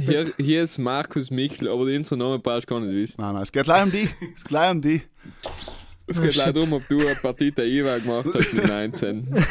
[0.00, 3.14] Hier, hier ist Markus Michel, aber den Namen passt gar nicht wissen.
[3.18, 4.08] Nein, nein, es geht gleich um die.
[4.34, 5.02] Es geht gleich um die.
[6.06, 6.44] Es Oh, geht shit.
[6.46, 9.28] leider um, ob du eine Partita IWA gemacht hast mit 19.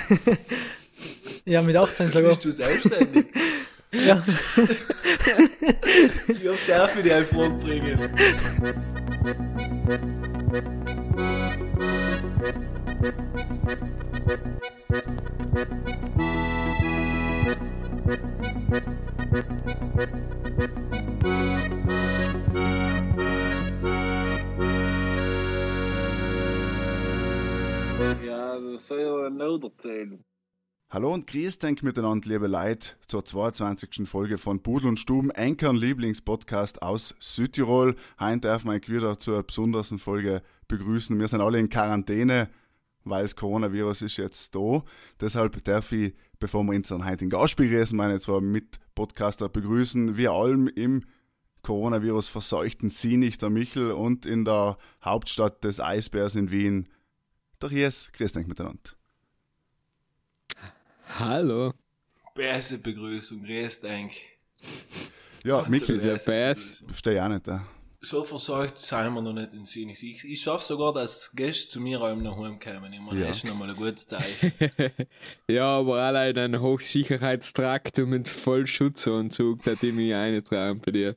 [1.45, 2.29] Ja, mit 18 sogar.
[2.31, 3.25] Bist du selbstständig?
[3.93, 4.21] Ja.
[6.27, 8.09] Wie oft darf ich dir eine Frage bringen?
[19.29, 19.41] Ja,
[28.59, 30.23] das soll ja nicht erzählen.
[30.89, 34.07] Hallo und grüß denk miteinander, liebe Leute, zur 22.
[34.07, 37.95] Folge von Pudel und Stuben, Enkern Lieblingspodcast aus Südtirol.
[38.21, 41.19] Heute darf man euch wieder zur besonderen Folge begrüßen.
[41.19, 42.49] Wir sind alle in Quarantäne,
[43.03, 44.85] weil das Coronavirus ist jetzt da.
[45.19, 48.39] Deshalb darf ich, bevor wir unseren heutigen Gast begrüßen, meine zwei
[48.97, 50.17] Mitpodcaster begrüßen.
[50.17, 51.05] Wir allem im
[51.61, 56.89] Coronavirus verseuchten Sinich, der Michel, und in der Hauptstadt des Eisbärs in Wien,
[57.61, 58.11] der Ries.
[58.13, 58.79] Grüß denk miteinander.
[61.09, 61.73] Hallo.
[62.33, 64.13] Beste Begrüßung, grüß denk.
[65.43, 67.45] Ja, Michel, ist ja verstehe ich auch nicht.
[67.45, 67.67] Ja.
[67.99, 69.89] So versagt sind wir noch nicht in Sinn.
[69.89, 72.93] Ich, ich schaffe sogar, dass Gäste zu mir allem nach Hause kommen.
[72.93, 73.27] Ich meine, Ja.
[73.27, 74.51] das ist nochmal ein gutes Zeichen.
[75.49, 81.15] ja, aber allein in einem Hochsicherheitstrakt und mit Vollschutzanzug, da die mich eintragen bei dir.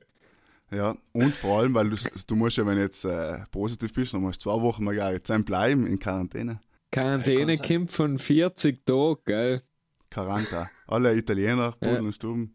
[0.73, 4.15] Ja, und vor allem, weil du, du musst ja, wenn du jetzt äh, positiv bist,
[4.15, 6.61] dann musst du zwei Wochen mal gar sein bleiben in Quarantäne.
[6.93, 9.63] Quarantäne kommt von 40 Tagen, gell?
[10.11, 10.71] Quaranta.
[10.87, 12.01] Alle Italiener, Pudel Ja.
[12.01, 12.55] und Stuben.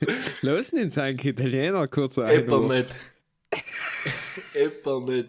[0.42, 2.66] Lassen uns eigentlich Italiener kurz Etwa ein.
[2.66, 2.88] nicht.
[4.54, 5.28] Etwa nicht.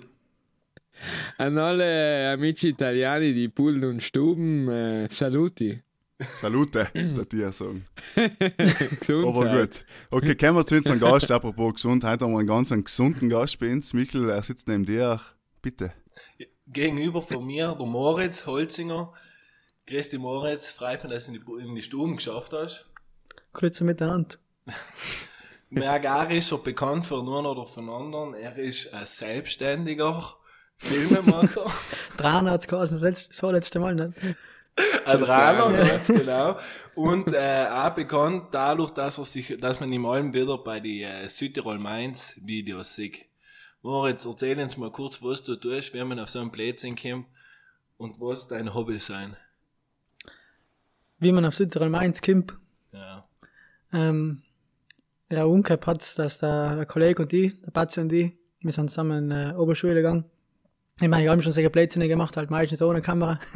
[1.37, 5.81] An alle Amici Italiani, die Pullen und Stuben, äh, saluti.
[6.39, 7.85] Salute, der dir sagen.
[8.15, 9.09] Gesundheit.
[9.09, 9.85] Aber gut.
[10.11, 12.05] Okay, kommen wir zu unserem Gast, apropos gesund.
[12.05, 13.93] Heute haben wir einen ganz einen gesunden Gast bei uns.
[13.93, 15.19] Michel, er sitzt neben dir.
[15.61, 15.91] Bitte.
[16.67, 19.13] Gegenüber von mir, der Moritz Holzinger.
[19.87, 22.89] Grüß dich Moritz, freut mich, dass du in die, in die Stuben geschafft hast.
[23.55, 24.35] Grüße miteinander.
[25.69, 28.33] Mergar ist schon bekannt für einen oder von anderen.
[28.35, 30.35] Er ist ein selbstständiger
[30.77, 31.71] Filmemacher.
[32.17, 34.17] Dran hat es geheißen, das letzte- das vorletzte Mal nicht.
[35.05, 36.59] Ein Rainer, ganz genau.
[36.95, 41.03] Und äh, auch bekannt dadurch, dass er sich, dass man ihm allem wieder bei die
[41.03, 43.25] äh, Südtirol Mainz Videos sieht.
[43.81, 47.27] Moritz, erzähl uns mal kurz, was du tust, wenn man auf so einen Plätzchen kommt
[47.97, 49.37] und was dein Hobby sein.
[51.19, 52.57] Wie man auf Südtirol Mainz kommt.
[53.95, 54.41] Ähm,
[55.31, 58.89] ja, umgekehrt hat's, dass der, der Kollege und ich, der Patzi und ich, wir sind
[58.89, 60.25] zusammen in äh, Oberschule gegangen.
[61.01, 63.39] Ich meine, ich habe schon solche Plätzchen gemacht, halt meistens ohne Kamera.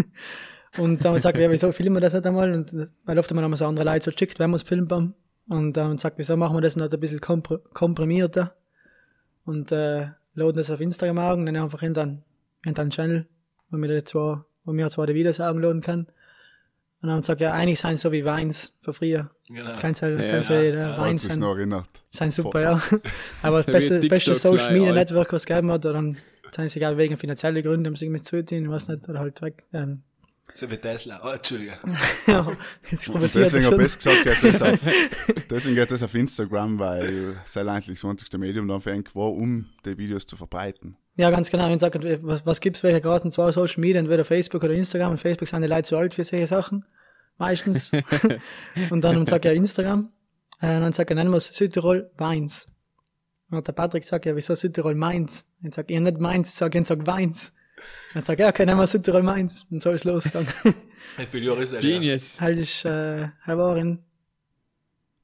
[0.78, 2.54] Und dann haben wir gesagt, ja, wieso filmen wir das nicht einmal?
[2.54, 5.16] Und das- weil oft haben wir so andere Leute so geschickt, wenn wir es filmen.
[5.48, 8.56] Und dann haben wir gesagt, wieso machen wir das nicht ein bisschen kompr komprimierter?
[9.46, 12.24] Und äh, laden das auf Instagram an und dann einfach in den,
[12.66, 13.28] in den Channel,
[13.72, 16.08] wo wir zwar, wo wir zwar die Videos anladen können.
[17.02, 19.30] Und dann gesagt, ja, eigentlich seien so wie Weins von früher.
[19.48, 19.72] Genau.
[19.80, 20.98] Kannst halt, Ja, kannst ja, halt, ja.
[20.98, 21.40] Weins sein.
[21.40, 21.86] noch erinnert.
[22.12, 22.82] Sein super, ja.
[23.42, 24.92] Aber das beste, beste Social Media.
[24.94, 26.18] Network, was es gegeben hat, oder dann
[26.54, 29.42] sind sie egal wegen finanzieller Gründe, haben sie irgendwie zugetan, ich weiß nicht, oder halt
[29.42, 29.64] weg.
[29.72, 30.04] Ähm,
[30.56, 31.22] So wie Tesla.
[31.24, 31.74] Oh, Entschuldige.
[32.28, 32.58] ja,
[32.90, 34.80] jetzt Und deswegen habe ich gesagt, geht das auf,
[35.50, 39.32] deswegen geht das auf Instagram, weil sei eigentlich das einzigste Medium dann für einen war,
[39.32, 40.98] um die Videos zu verbreiten.
[41.16, 41.72] Ja, ganz genau.
[41.72, 45.12] Und sagt, was, was gibt's welche großen zwei Social Media, entweder Facebook oder Instagram.
[45.12, 46.86] Und Facebook sind die Leute zu alt für solche Sachen.
[47.38, 47.92] Meistens.
[48.90, 50.12] und dann sagt er Instagram.
[50.62, 52.68] Und dann sagt er, nennen wir es Südtirol Weins.
[53.50, 55.46] Und hat der Patrick sagt, ja, wieso Südtirol Mainz?
[55.64, 57.54] Und sagt, ich nicht Mainz, sag ich, sag Weins.
[58.14, 59.66] Dann sagt er, ja, okay, nennen wir Südtirol Mainz.
[59.70, 60.48] Und so ist losgegangen.
[61.18, 61.82] Wie viele Jahre ist er?
[61.82, 62.40] Genius.
[62.42, 64.04] halt ist, äh, er war in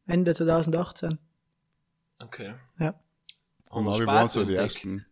[0.07, 1.17] Ende 2018.
[2.19, 2.53] Okay.
[2.79, 2.99] Ja.
[3.69, 5.05] Und wie wir waren so die ersten,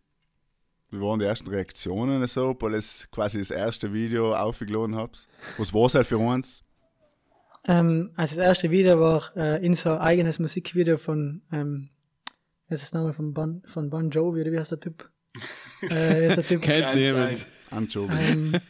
[0.90, 5.28] wie waren die ersten Reaktionen so, weil es quasi das erste Video aufgeladen habt?
[5.58, 6.64] Was war es halt für uns?
[7.66, 11.90] Ähm, also das erste Video war äh, unser eigenes Musikvideo von, ähm,
[12.68, 15.10] wie ist das Name von Bon, von bon Jovi, oder wie heißt der Typ?
[15.90, 16.34] Äh,
[17.10, 17.38] sein.
[17.70, 18.18] Anchovies.
[18.20, 18.60] ähm,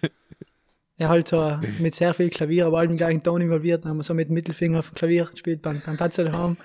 [0.97, 3.85] ja, halt so mit sehr viel Klavier, aber allem gleichen Ton involviert.
[3.85, 6.57] Dann haben wir so mit dem Mittelfinger auf dem Klavier gespielt beim, beim Patzer daheim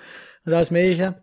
[0.44, 1.22] und alles Mögliche.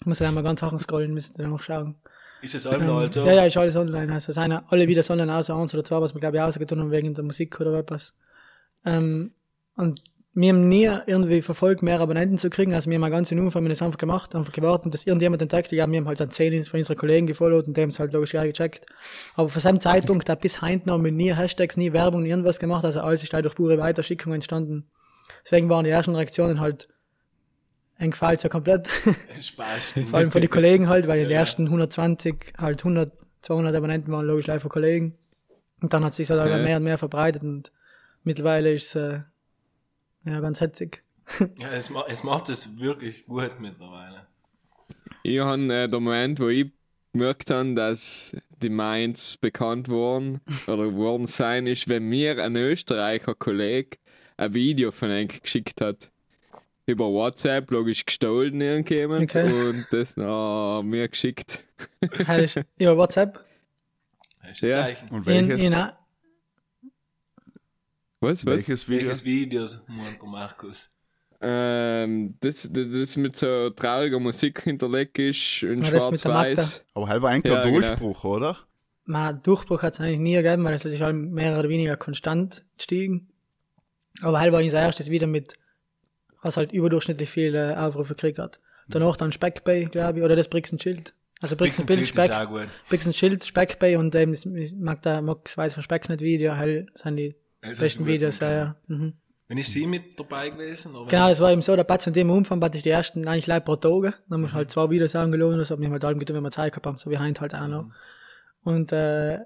[0.00, 1.96] Ich muss dann einmal ganz Sachen scrollen, müsst ihr noch schauen.
[2.42, 3.26] Ist es allem Ähm, also?
[3.26, 4.12] Ja, ja, ist alles online.
[4.12, 6.80] Also es sind alle Videos online, außer eins oder zwei, was wir glaube ich ausgetan
[6.80, 8.14] haben wegen der Musik oder etwas.
[8.84, 9.32] Ähm,
[9.76, 10.02] und
[10.36, 12.74] wir haben nie irgendwie verfolgt, mehr Abonnenten zu kriegen.
[12.74, 15.70] Also wir haben eine ganze Nummer von das einfach gemacht, einfach gewartet, dass irgendjemand entdeckt.
[15.70, 18.12] Ja, wir haben halt dann zehn von unseren Kollegen gefollowt und die haben es halt
[18.12, 18.84] logisch ja gecheckt.
[19.36, 22.30] Aber von seinem Zeitpunkt, da bis heute noch haben wir nie Hashtags, nie Werbung, nie
[22.30, 22.84] irgendwas gemacht.
[22.84, 24.88] Also alles ist halt durch pure Weiterschickung entstanden.
[25.44, 26.88] Deswegen waren die ersten Reaktionen halt
[27.96, 28.88] entgefällt so komplett.
[29.40, 29.94] Spaß.
[30.10, 31.40] Vor allem von den Kollegen halt, weil Ja, die ja.
[31.40, 35.16] ersten 120, halt 100, 200 Abonnenten waren logisch live von Kollegen.
[35.80, 36.58] Und dann hat sich das halt Ja.
[36.58, 37.70] mehr und mehr verbreitet und
[38.24, 39.20] mittlerweile ist es äh,
[40.24, 41.02] ja ganz hetzig.
[41.58, 44.26] Ja, es, ma es macht es wirklich gut mittlerweile.
[45.22, 46.70] Ich habe äh, der Moment, wo ich
[47.14, 53.34] gemerkt habe, dass die Mainz bekannt wurden oder geworden sein, ist, wenn mir ein Österreicher
[53.34, 53.96] Kollege
[54.36, 56.10] ein Video von einem geschickt hat.
[56.86, 59.50] Über WhatsApp, logisch gestohlen irgendjemand Okay.
[59.50, 61.64] und das noch mir geschickt.
[62.78, 63.42] Ja, WhatsApp.
[64.42, 64.82] Das ist ein Ja.
[64.82, 65.08] Zeichen.
[65.08, 65.72] Und In, welches, in,
[68.24, 68.52] Was, was?
[68.54, 69.06] welches Video?
[69.06, 70.90] Welches Videos meint der Markus?
[71.40, 76.18] Ähm, das, das, das mit so trauriger Musik hinterlegt ist, in Ja, der Magda.
[76.20, 76.82] schwarz-weiß.
[76.94, 77.78] Aber halber ein Ja, genau.
[77.80, 78.58] Durchbruch, oder?
[79.04, 82.64] Man, Durchbruch hat es eigentlich nie gegeben, weil es ist halt mehr oder weniger konstant
[82.78, 83.28] gestiegen.
[84.22, 85.58] Aber halt war unser erstes wieder mit,
[86.40, 88.60] was halt überdurchschnittlich viele Aufrufe gekriegt hat.
[88.88, 91.14] Danach dann Speckbay, glaube ich, oder das Brixen Schild.
[91.40, 92.68] Also Brixen Bild, Schild ist Speck, auch gut.
[92.88, 97.16] Brixen Schild, Speckbay und eben das Magda Mox weiß von Speck nicht Video, halt sind
[97.16, 97.34] die
[97.70, 98.76] Das besten Videos, ja, ja.
[98.86, 99.14] Mhm.
[99.48, 100.96] Wenn ist sie mit dabei gewesen?
[100.96, 103.28] Oder Genau, das war eben so, der Patz und dem Umfang, Patz ist die ersten
[103.28, 104.14] eigentlich live pro Tage.
[104.28, 106.50] Dann muss halt zwei Videos haben gelohnt, das haben wir halt allem getan, wenn wir
[106.50, 107.90] Zeit gehabt haben, so wie Heint halt auch noch.
[108.62, 109.40] Und äh,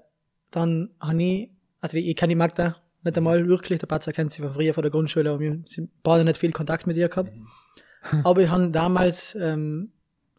[0.51, 1.49] dann habe ich,
[1.81, 4.73] also ich, ich kenne die Magda nicht einmal wirklich, der Patzer kennt sie von früher
[4.73, 7.31] von der Grundschule, aber wir sind beide nicht viel Kontakt mit ihr gehabt.
[8.23, 9.91] aber ich habe damals ähm,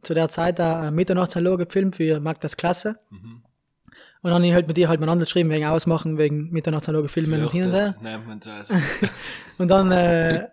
[0.02, 2.98] zu der Zeit da Mitternachtsanlage gefilmt für Magdas Klasse.
[3.10, 3.42] Mhm.
[4.22, 7.42] Und dann habe ich halt mit ihr halt miteinander geschrieben, wegen Ausmachen, wegen Mitternachtsanlage filmen
[7.42, 7.94] und hin und her.
[9.58, 10.48] Und dann äh,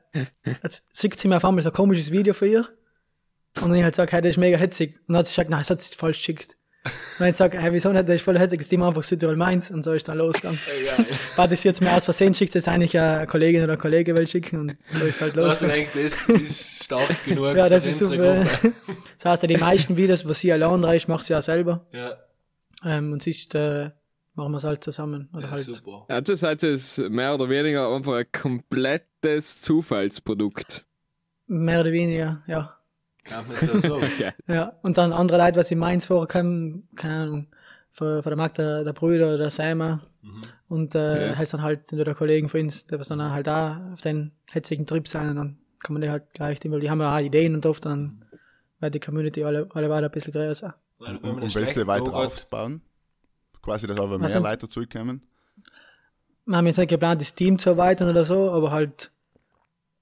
[0.94, 2.68] schickt sie mir auf einmal so ein komisches Video von ihr.
[3.62, 4.96] Und dann ich halt gesagt, hey, das ist mega hitzig.
[5.08, 6.56] Und dann hat sie gesagt, nein, das hat sie falsch geschickt.
[6.86, 9.72] Und dann gesagt, hey, wieso nicht, das ist voll hitzig, das Team einfach Südtirol meins.
[9.72, 10.60] Und so ist dann losgegangen.
[11.36, 14.28] War das jetzt mir aus Versehen schickt, das eigentlich eine Kollegin oder ein Kollege will
[14.28, 14.60] schicken.
[14.60, 15.88] Und so ist halt Also losgegangen.
[15.96, 18.50] ich das ist stark genug Ja, das für ist unsere super.
[18.50, 18.74] Gruppe.
[19.18, 21.86] Das heißt, ja, die meisten Videos, was sie allein reicht, macht sie auch selber.
[21.92, 22.18] Ja,
[22.84, 23.92] Ähm, und sonst äh,
[24.36, 25.30] machen wir es halt zusammen.
[25.34, 25.62] Oder ja halt.
[25.62, 26.06] super.
[26.08, 30.86] Also seid es mehr oder weniger einfach ein komplettes Zufallsprodukt.
[31.48, 32.78] Mehr oder weniger, ja.
[33.24, 34.12] Kann man so sagen.
[34.20, 34.34] Geil.
[34.48, 37.48] Ja, und dann andere Leute, was in Mainz vorkommen, keine Ahnung,
[37.92, 40.02] von, von der Magda, der Brüder oder der Selma.
[40.22, 40.42] Mhm.
[40.70, 41.36] Und äh, Ja.
[41.38, 44.86] heißt dann halt entweder Kollegen von uns, die was dann halt da auf den hetzigen
[44.86, 47.56] Trip sein und dann kann man die halt gleich, weil die haben ja auch Ideen
[47.56, 48.26] und oft dann
[48.80, 50.76] wird die Community alle, alle weiter ein bisschen größer.
[51.00, 52.82] Weil Und, und eine willst du weiter aufbauen?
[53.62, 54.44] Quasi, dass aber mehr denn?
[54.44, 55.22] Leute zurückkommen?
[56.46, 59.12] Wir haben jetzt nicht geplant, das Team zu erweitern oder so, aber halt,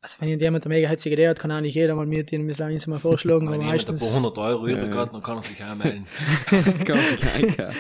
[0.02, 2.46] also wenn jemand eine mega hetzige Idee hat, kann auch nicht jeder mal mit ihnen
[2.46, 4.78] bislang mal vorschlagen, Wenn jemand ein paar hundert Euro Ja.
[4.78, 6.06] übrig hat, dann kann er sich auch melden.
[6.86, 7.76] Kann sich einkaufen.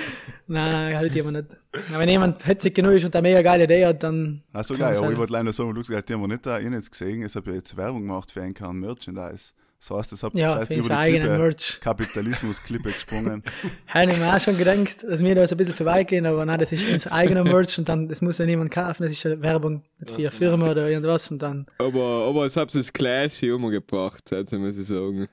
[0.47, 1.59] nein, nein, halt jemand nicht.
[1.89, 4.97] Aber wenn jemand hetzig genug ist und eine mega geile Idee hat, dann, Achso, geil,
[4.97, 7.35] aber ich wollte leider sagen, Lukas, die haben wir nicht da, ich nicht gesehen, ich
[7.35, 9.53] habe ja jetzt Werbung gemacht für einen Kern Merchandise.
[9.87, 11.79] Das heißt, das habt ihr ja, seid über die eigenen Klippe, Merch.
[11.81, 13.43] Kapitalismus-Klippe gesprungen.
[13.87, 16.25] Habe ich mir auch schon gedacht, dass wir da so ein bisschen zu weit gehen,
[16.25, 19.11] aber nein, das ist unser eigener Merch und dann, das muss ja niemand kaufen, das
[19.11, 22.73] ist ja Werbung für eine Ganz Firma oder irgendwas und dann, Aber, aber es habt
[22.73, 25.27] es classy umgebracht, also muss ich sagen.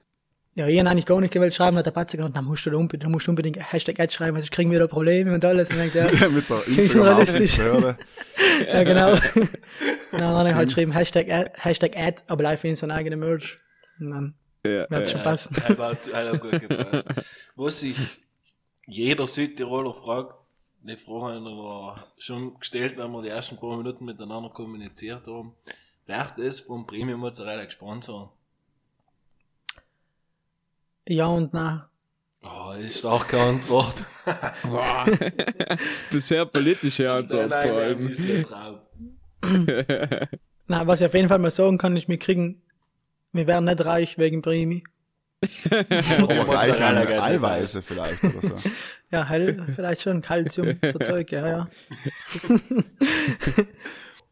[0.54, 2.70] ja, ich habe eigentlich gar nicht gewollt schreiben, hat der Patzer gesagt, dann musst du
[2.70, 5.42] da unbedingt, dann musst du unbedingt Hashtag Ad schreiben, sonst kriegen wir da Probleme und
[5.46, 6.68] alles und ich denke, ja, mit der.
[6.68, 7.96] Instagram-Aufsichtsbehörde.
[8.68, 9.16] ja, genau.
[10.10, 13.58] Dann habe ich halt geschrieben, Hashtag Ad, Hashtag Ad aber live in seinen eigenen Merch.
[13.98, 14.34] Und dann
[14.64, 15.24] Ja, wird schon ja.
[15.24, 15.56] passen.
[15.56, 17.08] Hat, hat, hat auch gut gepasst.
[17.56, 17.96] Was sich
[18.86, 20.34] jeder Südtiroler fragt,
[20.82, 25.54] die Frage haben wir schon gestellt, wenn wir die ersten paar Minuten miteinander kommuniziert haben.
[26.06, 28.30] Wird es vom Premium Mozzarella gesponsert?
[31.08, 31.82] Ja und nein.
[32.42, 34.04] Oh, das ist starke Antwort.
[34.64, 35.06] Wow.
[35.18, 35.78] das
[36.10, 38.08] ist sehr politische Antwort nein, vor nein, allem.
[38.08, 38.78] ist ja Traum.
[40.66, 42.62] Na, was ich auf jeden Fall mal sagen kann, ist, wir kriegen,
[43.32, 44.84] wir werden nicht reich wegen Primi.
[45.70, 48.56] Aber reich an Eiweiße vielleicht oder so.
[49.10, 51.68] Ja, hell, vielleicht schon Calcium, so Zeug, ja, ja.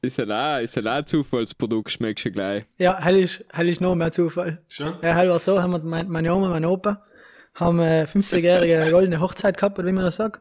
[0.03, 2.65] Ist ja auch, ist ja auch ein Zufallsprodukt, schmeckst du gleich.
[2.79, 4.63] Ja, hell ist, hell ist noch mehr Zufall.
[4.67, 4.95] Schon?
[5.03, 7.05] Ja, hell war so, haben wir, mein, meine Oma, mein Opa,
[7.55, 10.41] haben äh, 50-jährige goldene Hochzeit gehabt, oder wie man das sagt.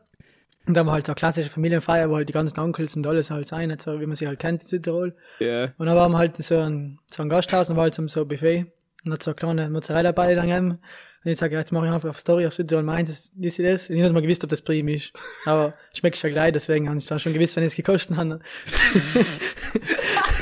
[0.69, 3.31] Und da war halt so eine klassische Familienfeier, wo halt die ganzen Onkels und alles
[3.31, 5.15] halt sein, so wie man sie halt kennt in Südtirol.
[5.39, 5.69] Ja.
[5.79, 8.21] Und dann waren wir halt so ein, so ein Gasthaus und war halt so so
[8.21, 8.67] ein Buffet.
[9.03, 10.77] Und hat so eine kleine Mozzarella bei dann gegeben.
[11.23, 13.57] Und ich sage, ja, jetzt mache ich einfach auf Story auf Südtirol meint, das ist
[13.57, 13.89] das.
[13.89, 15.11] Und ich nicht mal gewusst, ob das Prim ist.
[15.47, 18.27] Aber schmeckt schon gleich, deswegen habe ich dann schon gewusst, wenn ich es gekostet habe.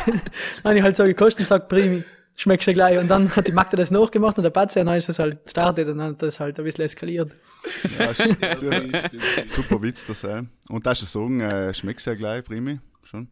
[0.08, 2.04] dann habe ich halt so gekostet und gesagt, Primi,
[2.36, 3.00] schmeckt schon gleich.
[3.00, 5.42] Und dann hat die Magda das nachgemacht und der Patze, und dann ist das halt
[5.46, 7.32] gestartet und dann hat das halt ein bisschen eskaliert.
[8.00, 9.50] Ja, Ja, stimmt, stimmt.
[9.50, 10.50] super Witz, das sein.
[10.70, 13.28] Und das ist sagen, äh, schmeckt sehr gleich, Primi, schon.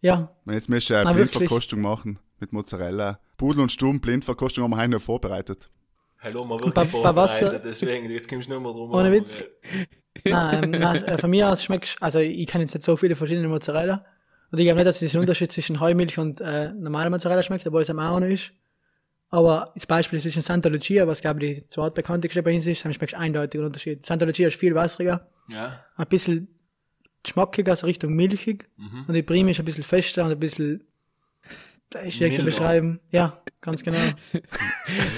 [0.00, 1.14] Ja, Wenn jetzt müsst du eine?
[1.14, 3.20] Blindverkostung machen, mit Mozzarella.
[3.36, 5.70] Pudel und Stumm, Blindverkostung haben wir heute noch vorbereitet.
[6.20, 6.90] Hallo, wirklich bei Wasser-
[7.38, 9.44] vorbereitet, deswegen, jetzt kommst du nicht mehr drum Ohne herum, Witz.
[10.24, 13.16] Nein, ähm, nein, äh, von mir aus schmeckt, also ich kenne jetzt nicht so viele
[13.16, 14.04] verschiedene Mozzarella.
[14.50, 17.66] Und ich glaube nicht, dass es einen Unterschied zwischen Heumilch und äh, normaler Mozzarella schmeckt,
[17.66, 18.52] obwohl es am auch noch ist.
[19.32, 22.92] Aber das Beispiel zwischen Santa Lucia, was glaube ich die zweitbekannteste bei uns ist, dann
[22.92, 24.04] schmeckt eindeutig ein Unterschied.
[24.04, 26.48] Santa Lucia ist viel wässriger, Ja, ein bisschen
[27.26, 28.68] schmackiger, so Richtung milchig.
[28.76, 29.06] Mhm.
[29.08, 30.84] Und die Prime ist ein bisschen fester und ein bisschen,
[32.10, 33.00] schwierig zu beschreiben.
[33.10, 34.12] Ja, ganz genau.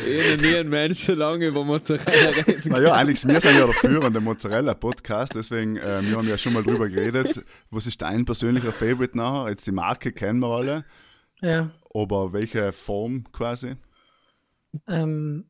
[0.06, 2.70] Ich nie einen Mensch so lange über Mozzarella reden.
[2.70, 6.62] Naja, eigentlich, wir sind ja der führende Mozzarella-Podcast, deswegen, äh, wir haben ja schon mal
[6.62, 7.44] drüber geredet.
[7.70, 9.50] Was ist dein persönlicher Favorite nachher?
[9.50, 10.84] Jetzt die Marke kennen wir alle,
[11.40, 11.70] Ja.
[11.92, 13.76] aber welche Form quasi?
[14.88, 15.46] Ähm,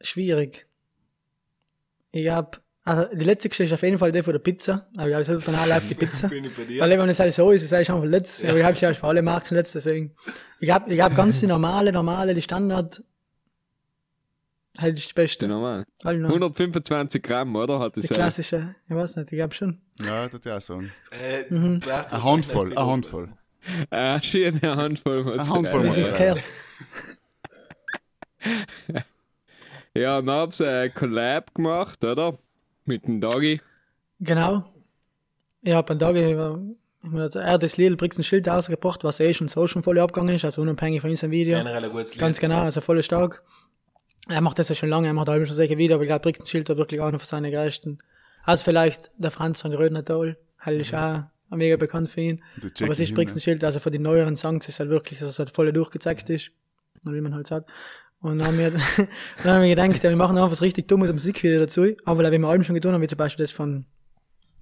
[0.00, 0.66] schwierig.
[2.10, 4.88] Ich hab, also die letzte Geschichte ist auf jeden Fall die von der Pizza.
[4.96, 6.28] Aber ich habe gesagt, banal auf die Pizza.
[6.28, 6.80] bin ich bei dir.
[6.80, 8.44] Weil wenn es halt so ist, ist es einfach letzt.
[8.44, 10.14] Aber ich habe ja für alle Marken letzt, deswegen.
[10.60, 13.02] Ich hab, ich hab ganz die normale, normale, die Standard.
[14.78, 15.48] Halt ist die beste.
[15.48, 15.84] Normal.
[16.04, 16.28] Alle noch.
[16.28, 17.80] 125 Gramm, oder?
[17.80, 18.14] Hat Die das ja.
[18.16, 19.80] klassische, ich weiß nicht, ich glaube schon.
[20.00, 20.80] Ja, das ja so.
[21.10, 21.82] Äh, Mhm.
[21.84, 23.28] warte, Eine Handvoll, ist eine Handvoll.
[24.22, 26.42] Schön, eine Handvoll Eine Handvoll Das ist gehört.
[29.94, 32.38] Ja, dann haben sie ein Collab gemacht, oder?
[32.84, 33.60] Mit dem Doggy.
[34.20, 34.64] Genau.
[35.62, 36.14] Ich habe einen war-
[37.02, 39.98] ich hab er hat das Lidl Brixen Schild ausgebracht, was eh schon so schon voll
[39.98, 41.56] abgegangen ist, also unabhängig von unserem Video.
[41.58, 42.20] Generell ein gutes Lied.
[42.20, 43.42] Ganz genau, also voll stark.
[44.28, 46.22] Er macht das ja schon lange, er macht halb schon solche Videos, aber ich glaube,
[46.22, 48.02] Brixen Schild war wirklich einer von seinen größten.
[48.44, 52.42] Also vielleicht der Franz von Rödner Toll, halt ist auch mega bekannt für ihn.
[52.82, 55.38] Aber es ist Brixen Schild, also von den neueren Songs ist halt wirklich, dass es
[55.38, 56.50] halt voll durchgezeigt ist.
[57.04, 57.70] Oder wie man halt sagt.
[58.20, 58.70] Und dann haben wir,
[59.42, 61.86] dann haben wir gedacht, ja, wir machen einfach was richtig dummes Musikvideo dazu.
[62.04, 63.86] Aber weil wir Alben schon getan haben, wie zum Beispiel das von,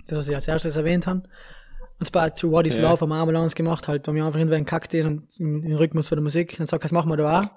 [0.07, 1.23] das, was ich als erstes erwähnt habe.
[1.99, 2.91] Und zwar to What is Ja.
[2.91, 6.17] Love am Ambulance gemacht, halt, wo wir einfach irgendwann kackt und im, im Rhythmus von
[6.17, 6.57] der Musik.
[6.59, 7.43] Dann sagt das machen wir da auch.
[7.43, 7.51] Dann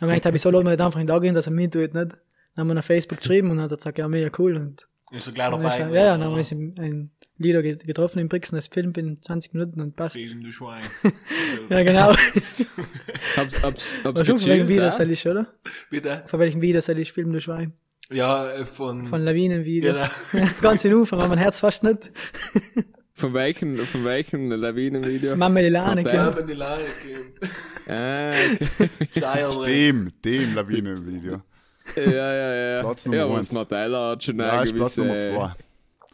[0.00, 1.52] haben wir gedacht, hab ich so lassen wir nicht einfach in da gehen, dass er
[1.52, 1.94] mit tut, nicht.
[1.94, 2.10] Dann
[2.56, 4.56] haben wir auf Facebook geschrieben und dann hat er gesagt, ja, mega cool.
[4.56, 5.74] Und Ist so gleich dann dabei.
[5.76, 8.92] ist er, ja, ja, dann haben wir ein Lieder ge- getroffen in Brixen, das Film
[8.96, 10.16] in 20 Minuten und passt.
[10.16, 10.82] Film, du Schwein.
[11.68, 12.08] Ja, genau.
[13.36, 15.46] Hab's, hab's, hab's schon von welchem Video soll ich, oder?
[15.90, 16.24] Bitte?
[16.26, 17.72] Von welchem Video soll ich filmen, du Schwein?
[18.10, 19.06] Ja, äh, von...
[19.08, 19.92] Von Lawinenvideo.
[19.92, 20.46] Genau.
[20.62, 22.10] Ganz in Anfang, aber mein Herz fast nicht.
[23.14, 25.36] Von welchem, von welchem Lawinenvideo?
[25.36, 27.42] Mama die Lane, wenn die kommt.
[27.88, 28.32] Ah,
[29.48, 29.66] okay.
[29.66, 31.42] Dem, dem Lawinenvideo.
[31.94, 32.80] Ja, ja, ja.
[32.82, 33.48] Platz Nummer ja, eins.
[33.48, 35.54] das Martella hat schon Ja, ist Platz gewisse- Nummer zwei.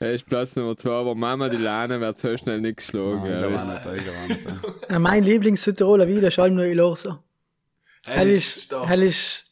[0.00, 3.22] Er ist Platz Nummer zwei, aber Mama die Lane wird so schnell nicht geschlagen.
[3.22, 3.46] Nein, ja.
[3.48, 4.90] ich nicht, ich war nicht.
[4.90, 7.22] Ja, mein Lieblings-Südtiroler Video ist allem nur Ilorsa.
[8.04, 8.88] Er Hell ist ist, stark.
[8.88, 9.44] hell ist,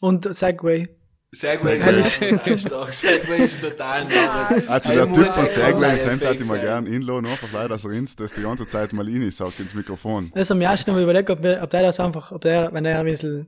[0.00, 0.88] und Segway.
[1.32, 2.00] Segway Segway.
[2.36, 2.94] ist echt stark.
[2.94, 4.48] Segway ist total nah.
[4.68, 7.90] Also der Typ von Segway Cent hätte ich mal gern inladen, einfach leider, dass er
[7.90, 10.30] uns das die ganze Zeit mal rein sagt ins Mikrofon.
[10.34, 12.72] Das haben wir erst noch mal überlegt, ob, wir, ob der das einfach, ob der,
[12.72, 13.46] wenn er ein bisschen,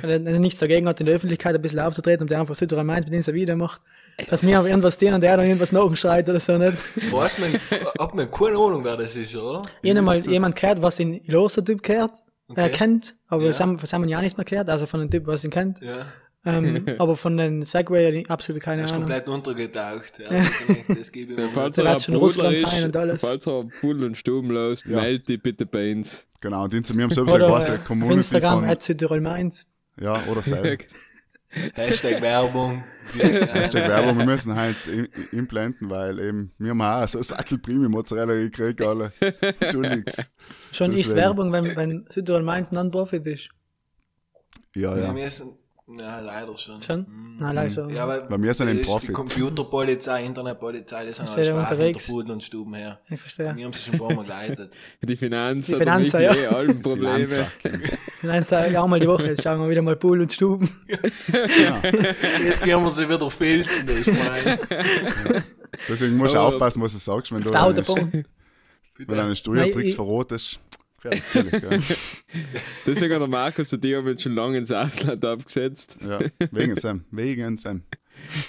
[0.00, 2.84] wenn er nichts dagegen hat, in der Öffentlichkeit ein bisschen aufzutreten, ob der einfach Südtirol
[2.84, 3.82] meint, mit dem ein Video macht,
[4.30, 6.78] dass wir einfach irgendwas stehen und der dann irgendwas nachschreit oder so, nicht?
[7.12, 7.54] Weiß man,
[7.98, 9.62] hat man keine Ahnung, wer das ist, oder?
[9.82, 12.12] Ich habe mal jemand gehört, was in Ilorsa Typ gehört,
[12.56, 12.72] der Okay.
[12.74, 13.48] kennt, aber Ja.
[13.48, 15.78] das haben, haben wir ja nicht mehr gehört, also von dem Typ, was ihn kennt.
[15.82, 16.06] Ja.
[16.44, 19.04] Ähm, aber von den Segway absolut keine Er ist Ahnung.
[19.04, 20.18] komplett untergetaucht.
[20.18, 20.40] Ja,
[20.96, 21.48] das gebe ich mir.
[21.50, 23.20] Falls er schon ein Russland Bruder sein und ist, alles.
[23.20, 25.02] falls er Pudel und Stuben los, Ja.
[25.02, 26.24] meldet dich bitte bei uns.
[26.40, 29.68] Genau, und wir haben selbst Oder quasi äh, eine auf Community Instagram, von, Südtirol Mainz.
[30.00, 30.82] Ja, oder selber.
[31.74, 32.82] Hashtag Werbung.
[33.12, 37.92] Hashtag Werbung, wir müssen halt im- implanteten, weil eben, wir haben auch so Sackel Premium
[37.92, 39.12] Mozzarella gekriegt, alle.
[39.20, 40.04] Entschuldigung.
[40.72, 41.14] Schon ist.
[41.14, 43.50] Werbung, wenn, wenn Südtirol Mainz Non-Profit ist.
[44.74, 45.12] Ja, Wir ja.
[45.12, 45.58] müssen,
[45.98, 46.82] ja, leider schon.
[46.82, 47.00] Schon?
[47.08, 47.36] Mhm.
[47.38, 47.88] Nein, also.
[47.88, 49.12] Ja, aber Bei mir sind das im ist Profit.
[49.12, 52.04] Computerpolizei, Internetpolizei, die sind Ist halt der schwach unterwegs?
[52.04, 53.00] hinter Pudel und Stuben her.
[53.10, 53.56] Ich verstehe.
[53.56, 54.72] Wir haben sie schon ein paar Mal geleitet.
[55.02, 56.34] Die Finanzen, Die Finanzen, ja.
[56.34, 56.40] ja.
[56.42, 57.46] Eh allen Probleme.
[58.44, 60.70] Sag ja mal die Woche, jetzt schauen wir wieder mal Pool und Stuben.
[60.88, 64.58] Jetzt gehen wir sie wieder filzen, ich meine.
[65.88, 68.24] Deswegen musst du aufpassen, was du sagst, wenn du eine, wenn
[69.06, 70.60] du eine Steuertricks Nein, ich- verrotest.
[71.10, 71.70] Gefährlich, ja.
[72.86, 75.96] Deswegen hat der Markus und die haben jetzt schon lange ins Ausland abgesetzt.
[76.00, 76.18] ja.
[76.50, 77.82] Wegen Sam, wegen Sam.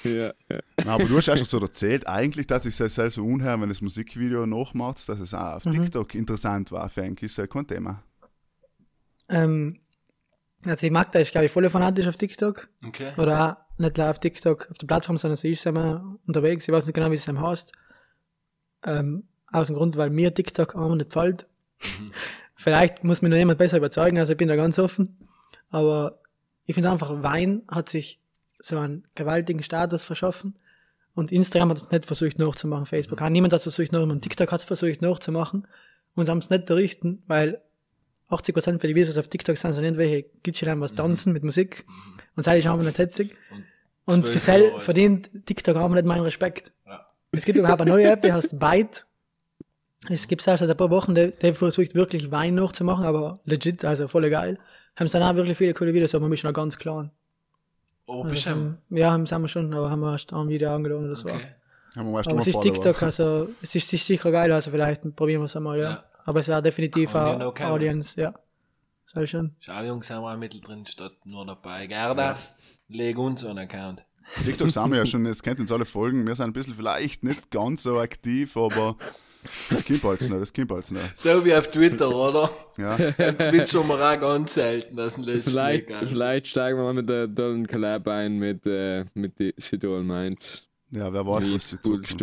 [0.04, 0.60] Ja, ja.
[0.86, 3.82] Aber du hast erst so erzählt, eigentlich, dass ich es sehr so unher, wenn das
[3.82, 5.72] Musikvideo nachmacht, dass es auch auf Mhm.
[5.72, 8.04] TikTok interessant war für ein ist ja kein Thema.
[9.30, 9.80] Ähm,
[10.66, 12.70] also die Magda ist, glaube ich, voll fanatisch auf TikTok.
[12.86, 13.14] Okay.
[13.18, 16.68] Oder auch nicht auf TikTok, auf der Plattform, sondern sie ist immer unterwegs.
[16.68, 17.72] Ich weiß nicht genau, wie es ihm heißt.
[18.86, 21.48] Ähm, aus dem Grund, weil mir TikTok auch nicht gefällt.
[22.56, 25.18] Vielleicht muss mir noch jemand besser überzeugen, also ich bin da ganz offen.
[25.70, 26.20] Aber
[26.66, 28.20] ich finde einfach, Wein hat sich
[28.60, 30.56] so einen gewaltigen Status verschaffen.
[31.16, 33.22] Und Instagram hat es nicht versucht nachzumachen, Facebook.
[33.22, 34.22] Auch niemand hat es versucht nachzumachen.
[34.22, 35.68] TikTok hat es versucht nachzumachen.
[36.16, 37.62] Und haben es nicht errichten, weil
[38.30, 41.86] 80% für die Videos auf TikTok sind, sind irgendwelche Gitscheln, was tanzen mit Musik.
[42.36, 43.36] Und sei ich einfach nicht hetzig.
[44.06, 44.80] Und für 12 Sel Euro.
[44.80, 46.72] verdient TikTok einfach nicht meinen Respekt.
[46.86, 47.06] Ja.
[47.32, 49.06] Es gibt überhaupt eine neue App, die heißt Byte.
[50.10, 53.86] Es gibt erst seit ein paar Wochen, der, der versucht wirklich Wein nachzumachen, aber legit,
[53.86, 54.58] also voll geil.
[54.96, 57.10] Haben sie dann auch wirklich viele coole Videos, aber wir sind noch ganz klein.
[58.06, 58.56] Oh, Also, bestimmt.
[58.56, 61.24] haben- ja, haben sie haben wir schon, aber haben wir erst ein Video angeladen, das
[61.24, 61.34] war.
[61.36, 61.46] Okay.
[61.96, 62.62] Haben wir meist Aber es ist.
[62.62, 65.90] TikTok, also es ist, sicher geil, also vielleicht probieren wir es einmal, ja.
[65.92, 66.04] Ja.
[66.26, 67.72] Aber es wäre definitiv eine ja noch kennen.
[67.72, 68.34] Audience, ja.
[69.06, 69.56] Soll schon.
[69.60, 71.86] Schau, Jungs, haben wir auch mittendrin statt nur dabei.
[71.88, 72.38] Gerda,
[72.88, 74.04] leg uns einen Account.
[74.46, 76.26] TikTok sind wir ja schon, jetzt kennt uns alle Folgen.
[76.26, 78.96] Wir sind ein bisschen vielleicht nicht ganz so aktiv, aber
[79.70, 81.02] das kommt halt noch, das kommt halt noch.
[81.16, 82.50] So wie auf Twitter, oder?
[82.78, 82.96] Ja.
[83.34, 85.92] Twitch wir auch ganz selten, das sind letzten Vielleicht.
[85.92, 86.08] Also.
[86.08, 90.64] vielleicht steigen wir mal mit der tollen Collab ein mit, äh, mit die Südtirol Mainz.
[90.92, 91.82] ja, wer weiß, Wie was die.
[91.82, 92.22] Zukunft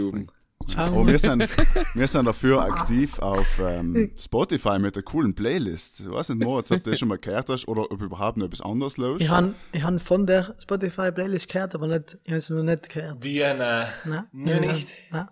[0.76, 1.48] Aber wir sind,
[1.94, 6.00] wir sind dafür aktiv auf ähm, Spotify mit der coolen Playlist.
[6.00, 8.46] Ich weiß nicht, Moritz, ob du das schon mal gehört hast oder ob überhaupt noch
[8.46, 12.38] etwas anderes los Ich habe ich han von der Spotify-Playlist gehört, aber nicht, ich habe
[12.38, 13.16] es noch nicht gehört.
[13.22, 13.88] Wie eine.
[14.04, 14.88] Nein, nicht.
[15.10, 15.28] Nein.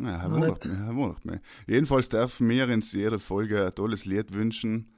[0.00, 1.40] Ja, er wundert mich, er wundert mich.
[1.66, 4.90] Jedenfalls dürfen wir uns jede Folge ein tolles Lied wünschen.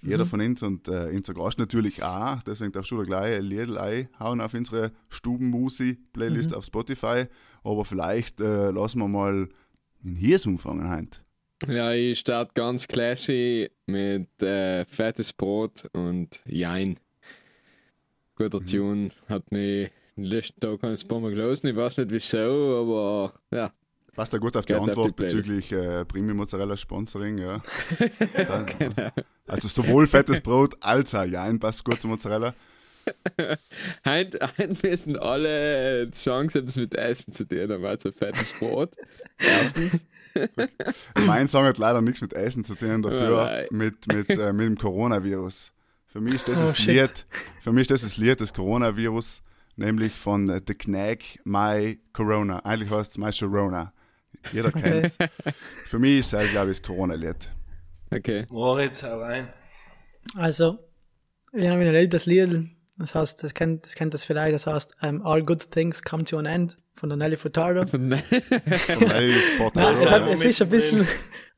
[0.00, 0.28] Jeder Mhm.
[0.28, 2.40] von uns und äh, unser Gast natürlich auch.
[2.44, 6.56] Deswegen darfst du da gleich ein Lied einhauen auf unsere Stubenmusi-Playlist Mhm.
[6.56, 7.24] auf Spotify.
[7.64, 9.48] Aber vielleicht äh, lassen wir mal
[10.04, 11.18] in Hiers umfangen heute.
[11.66, 17.00] Ja, ich starte ganz classy mit äh, fettes Brot und Jein.
[18.36, 21.66] Guter Tune, hat mich den letzten Tag ein paar Mal gelesen.
[21.66, 23.72] Ich weiß nicht wieso, aber ja.
[24.18, 27.62] Passt da gut auf die Geht auf die Antwort bezüglich äh, Premium Mozzarella Sponsoring, ja.
[28.48, 29.10] Dann, Genau.
[29.46, 32.52] Also sowohl fettes Brot als auch Jein passt gut zum Mozzarella.
[34.04, 38.90] Heint, heint müssen alle Songs etwas mit Essen zu tun haben, also fettes Brot.
[41.24, 44.78] Mein Song hat leider nichts mit Essen zu tun, dafür mit, mit, äh, mit dem
[44.78, 45.72] Coronavirus.
[46.08, 46.78] Für mich ist das Oh, das.
[46.80, 47.24] Lied,
[47.60, 49.42] für mich ist das das Lied des Coronavirus,
[49.76, 52.58] nämlich von äh, The Knack, My Corona.
[52.64, 53.92] Eigentlich heißt es My Sharona.
[54.52, 54.82] Jeder Okay.
[55.02, 55.18] kennt's.
[55.86, 57.50] Für mich ist es, glaube ich, das Corona-Lied.
[58.10, 58.46] Okay.
[58.48, 59.48] Moritz, hau rein.
[60.36, 60.78] Also,
[61.52, 64.96] ich habe ein älteres Lied, das heißt, das kennt, das kennt das vielleicht, das heißt
[65.02, 67.86] um, All Good Things Come to an End von Nelly Furtado.
[67.86, 69.90] Von Nelly Nein, Furtado.
[69.92, 71.06] es, hat, aber es ist ein bisschen,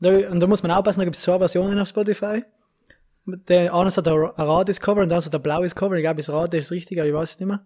[0.00, 2.42] da, und da muss man aufpassen, da gibt es zwei Versionen auf Spotify.
[3.26, 5.94] Der eine hat ein rotes Cover und der andere hat ein blaues Cover.
[5.96, 7.64] Ich glaube, das rote ist richtig, aber ich weiß es nicht mehr.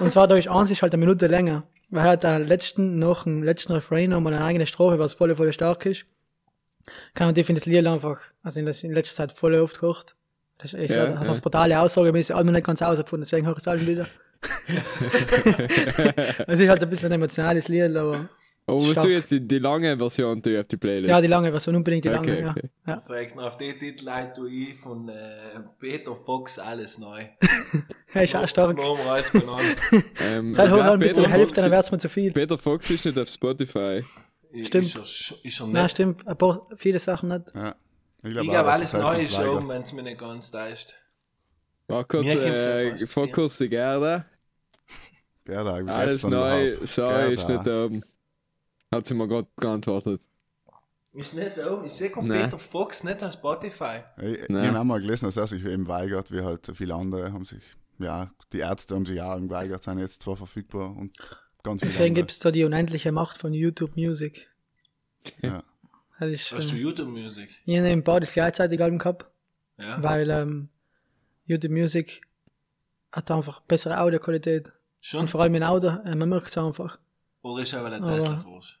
[0.00, 1.64] Und zwar, da ist eins ist halt eine Minute länger.
[1.92, 5.52] Weil halt der letzten, noch im letzten Refrain nochmal eine eigene Strophe, was voll, voll
[5.52, 6.06] stark ist.
[7.12, 10.16] Kann man finde das Lied einfach, also in, das, in letzter Zeit voll oft gehört.
[10.56, 11.34] Das ist, Ja, hat, hat ja.
[11.34, 14.06] auch brutale Aussage, aber ist allem nicht ganz herausgefunden, deswegen höre ich es allen wieder.
[16.46, 18.28] Es ist halt ein bisschen ein emotionales Lied, aber
[18.64, 19.06] Aber musst Stark.
[19.06, 21.08] du jetzt die, die lange Version tun auf die Playlist?
[21.08, 22.50] ja, die lange Version, unbedingt die lange, Okay, ja.
[22.50, 22.70] okay.
[22.86, 23.00] ja.
[23.00, 25.14] Fragt noch auf die Titel ein, tu ich von äh,
[25.80, 27.24] Peter Fox alles neu.
[28.14, 28.78] Ja, ist auch stark.
[30.20, 32.30] Ähm, Seit hoch glaub, an bis zur Peter Hälfte, Fox- dann wird's mir zu viel.
[32.32, 34.04] Peter Fox ist nicht auf Spotify.
[34.62, 34.84] Stimmt.
[34.84, 35.90] Ist er, ist er Nein, nicht?
[35.92, 37.52] stimmt, ein paar, viele Sachen nicht.
[37.54, 37.74] Ja.
[38.22, 40.94] Ich glaube, auch, alles neu ist schon, wenn es mir nicht ganz täuscht.
[41.88, 44.26] War kurz, äh, vor kurz die Gerda.
[45.46, 48.04] Gerda, Alles neu, so ist nicht oben.
[48.92, 50.22] Hat sie mir gerade geantwortet.
[51.14, 52.44] Ist nicht auch, ich sehe kommt Nein.
[52.44, 54.00] Peter Fox nicht auf Spotify.
[54.18, 57.44] Ich, ich habe mal gelesen, dass er sich eben weigert, wie halt viele andere haben
[57.44, 57.62] sich,
[57.98, 61.12] ja, die Ärzte haben sich auch geweigert, sind jetzt zwar verfügbar und
[61.62, 62.22] ganz viele Deswegen andere.
[62.22, 64.48] gibt's da die unendliche Macht von YouTube Music.
[65.42, 65.62] Ja.
[66.18, 67.50] Das ist, Hast du äh, YouTube Music?
[67.66, 69.26] ich habe ein paar das gleichzeitig Alben gehabt,
[69.78, 70.02] Ja.
[70.02, 70.68] weil ähm,
[71.44, 72.22] YouTube Music
[73.12, 74.72] hat einfach bessere Audioqualität.
[75.00, 75.20] Schon?
[75.20, 76.98] Und vor allem in Auto, äh, man merkt es einfach.
[77.42, 78.78] Oder ist aber der Aber- Tesla Force?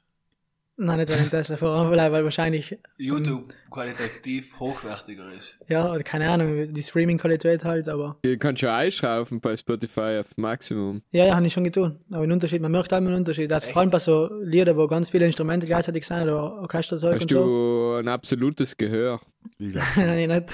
[0.78, 5.58] Nein, nicht wegen Tesla, vor allem, weil weil wahrscheinlich, YouTube qualitativ hochwertiger ist.
[5.68, 10.26] ja, oder keine Ahnung, die Streaming-Qualität halt, aber Ihr könnt schon einschraufen bei Spotify auf
[10.36, 11.02] Maximum.
[11.10, 12.00] ja, ja, habe ich schon getan.
[12.10, 13.52] Aber ein Unterschied, man merkt halt einen Unterschied.
[13.52, 17.22] Also vor allem bei so Lieder, wo ganz viele Instrumente gleichzeitig sind oder Orchesterzeug Hast
[17.22, 17.44] und so.
[17.44, 19.20] du ein absolutes Gehör?
[19.58, 20.46] Ich Nein, ich nicht.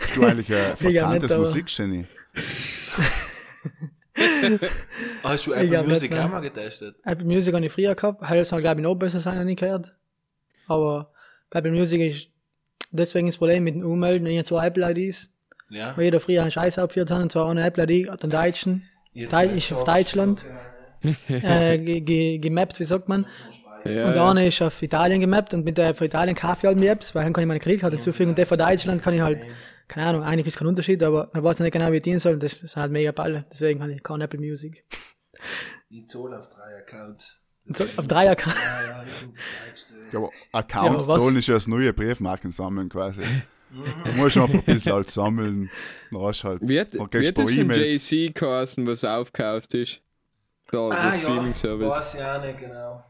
[0.00, 2.06] bist du eigentlich ein verkanntes Musikgenie?
[5.22, 6.96] Hast du Apple glaub nicht, Music auch mal getestet?
[7.04, 8.22] Apple Music habe ich früher gehabt.
[8.22, 9.94] Halt soll, glaube ich, noch besser sein, ich gehört.
[10.66, 11.10] Aber
[11.50, 12.28] bei Apple Music ist
[12.90, 15.30] deswegen das Problem mit dem Ummelden, wenn ich zwei Apple IDs,
[15.68, 15.96] Ja.
[15.96, 19.34] weil jeder früher einen Scheiß abgeführt hat, und zwar eine Apple ID, den Deutschen, Jetzt
[19.34, 20.44] ist auf Deutschland.
[21.28, 23.26] äh, ge- ge- gemappt, wie sagt man.
[23.84, 24.30] Ja, und der ja.
[24.30, 27.14] eine ist auf Italien gemappt und mit der von Italien kaufe ich halt die Apps,
[27.14, 29.40] weil dann kann ich meine Kreditkarte zufügen und der von Deutschland kann ich halt,
[29.90, 32.38] keine Ahnung, eigentlich ist kein Unterschied, aber man weiß nicht genau, wie ich dienen soll.
[32.38, 33.44] Das sind halt mega Balle.
[33.50, 34.84] Deswegen habe ich kein Apple Music.
[35.88, 37.36] Ich zahle auf drei Accounts.
[37.66, 38.56] So, auf drei Accounts.
[38.62, 39.34] Ja, ja, ich bin
[40.04, 43.22] Ich glaube, Accounts Ja, aber zahlen ist ja das neue Briefmarken sammeln quasi.
[43.72, 45.70] Du musst einfach ein bisschen halt sammeln.
[46.10, 47.74] Dann hast du halt, dann kriegst hat du das ein von.
[47.74, 50.00] JC geheißen, was aufgekauft ist?
[50.70, 51.88] Da, Ah, ja, Streaming-Service.
[51.90, 53.04] weiß ich auch nicht genau.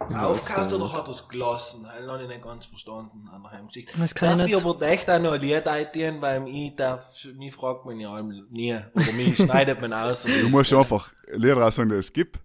[0.00, 1.84] Aufgehört oder hat er es gelassen?
[1.84, 3.92] Das habe ich nicht ganz verstanden an der Heimgeschichte.
[3.98, 4.74] Das kann Darf ich ich nicht.
[4.74, 8.74] aber echt auch noch ein Lied eintieren, weil ich darf, mich fragt man ja nie.
[8.94, 10.22] Oder mich schneidet man aus.
[10.22, 12.38] Du musst einfach Lieder raussagen, die es gibt.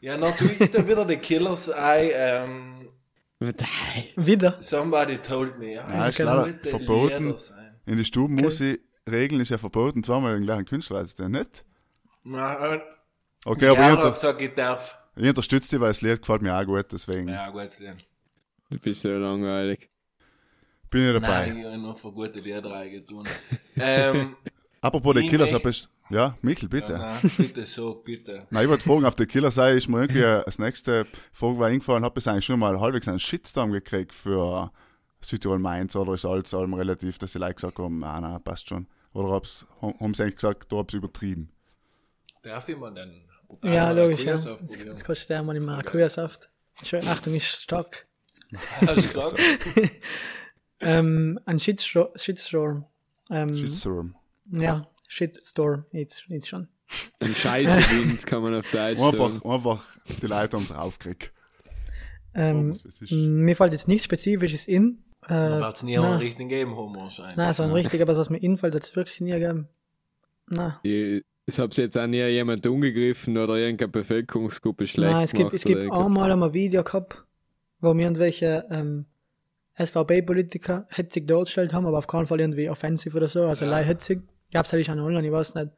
[0.00, 2.88] Ja, dann tue ich da wieder die Killers ein, ähm,
[3.40, 3.54] Nein.
[4.16, 4.56] Wieder.
[4.60, 5.74] Somebody told me.
[5.74, 7.34] Ja, Ja, es ist leider verboten.
[7.86, 11.64] In die Stubenmusik-Regeln ist ja verboten, zweimal den gleichen Künstler als der nicht.
[12.22, 12.80] Na, äh,
[13.44, 14.98] Okay, aber ich, ich unter, hab gesagt, ich darf.
[15.16, 17.96] Ich unterstütze dich, weil das Lied gefällt mir auch gut, deswegen Ja, gut, Lied.
[18.70, 19.90] Du bist so langweilig.
[20.90, 21.46] bin ich dabei.
[21.48, 23.26] Nein, ich habe nur für gute Lieder reingetun.
[23.76, 24.36] ähm,
[24.80, 26.94] Apropos die Ich Killers, ich, ja, Mikkel, bitte.
[26.94, 28.46] ja, nein, bitte so, bitte.
[28.50, 31.68] Nein, ich wollte fragen, auf der Killer sei, ist mir irgendwie als nächste Frage war
[31.68, 34.72] eingefallen, habe ich eigentlich schon mal halbwegs einen Shitstorm gekriegt für
[35.24, 38.68] Südtirol Mainz oder ist alles allem relativ, dass die Leute gesagt haben, ah, nein, passt
[38.68, 38.86] schon.
[39.12, 41.50] Oder hab's, haben sie eigentlich gesagt, da hab's übertrieben.
[42.42, 42.92] Darf ich mal
[43.60, 44.34] den Ja, logisch, ja.
[44.34, 46.50] Jetzt, kostet der mal den Maracuja-Saft.
[47.06, 48.06] Achtung, ist stark.
[48.80, 49.36] Hast du gesagt?
[50.82, 52.84] Ähm, ein Shitstro Shitstorm.
[53.30, 54.16] Ähm, Shitstorm.
[54.50, 56.68] ja, Shitstorm, jetzt, jetzt schon.
[57.20, 59.20] Ein Scheiße-Wind kann man auf Deutsch sagen.
[59.20, 61.32] Einfach, einfach, die Leute haben sich aufgeregt.
[62.34, 65.04] Ähm, So, mir fällt jetzt nichts Spezifisches in.
[65.24, 66.04] Äh, Dann wird es nie nein.
[66.04, 67.36] einen richtigen geben haben wahrscheinlich.
[67.36, 69.68] Nein, so ein richtiger, aber was mir infällt, hat es wirklich nie gegeben.
[70.48, 70.74] Nein.
[70.82, 75.52] Ich, es hat jetzt auch nie jemand umgegriffen oder irgendeine Bevölkerungsgruppe schlecht Nein, es gibt,
[75.54, 77.24] es gibt einmal einmal ein Video gehabt,
[77.80, 79.06] wo mir irgendwelche ähm,
[79.78, 83.76] SVB-Politiker hetzig dargestellt haben, aber auf keinen Fall irgendwie offensiv oder so, also Ja.
[83.78, 84.22] hetzig.
[84.52, 85.70] Gab's halt schon online, ich weiß nicht.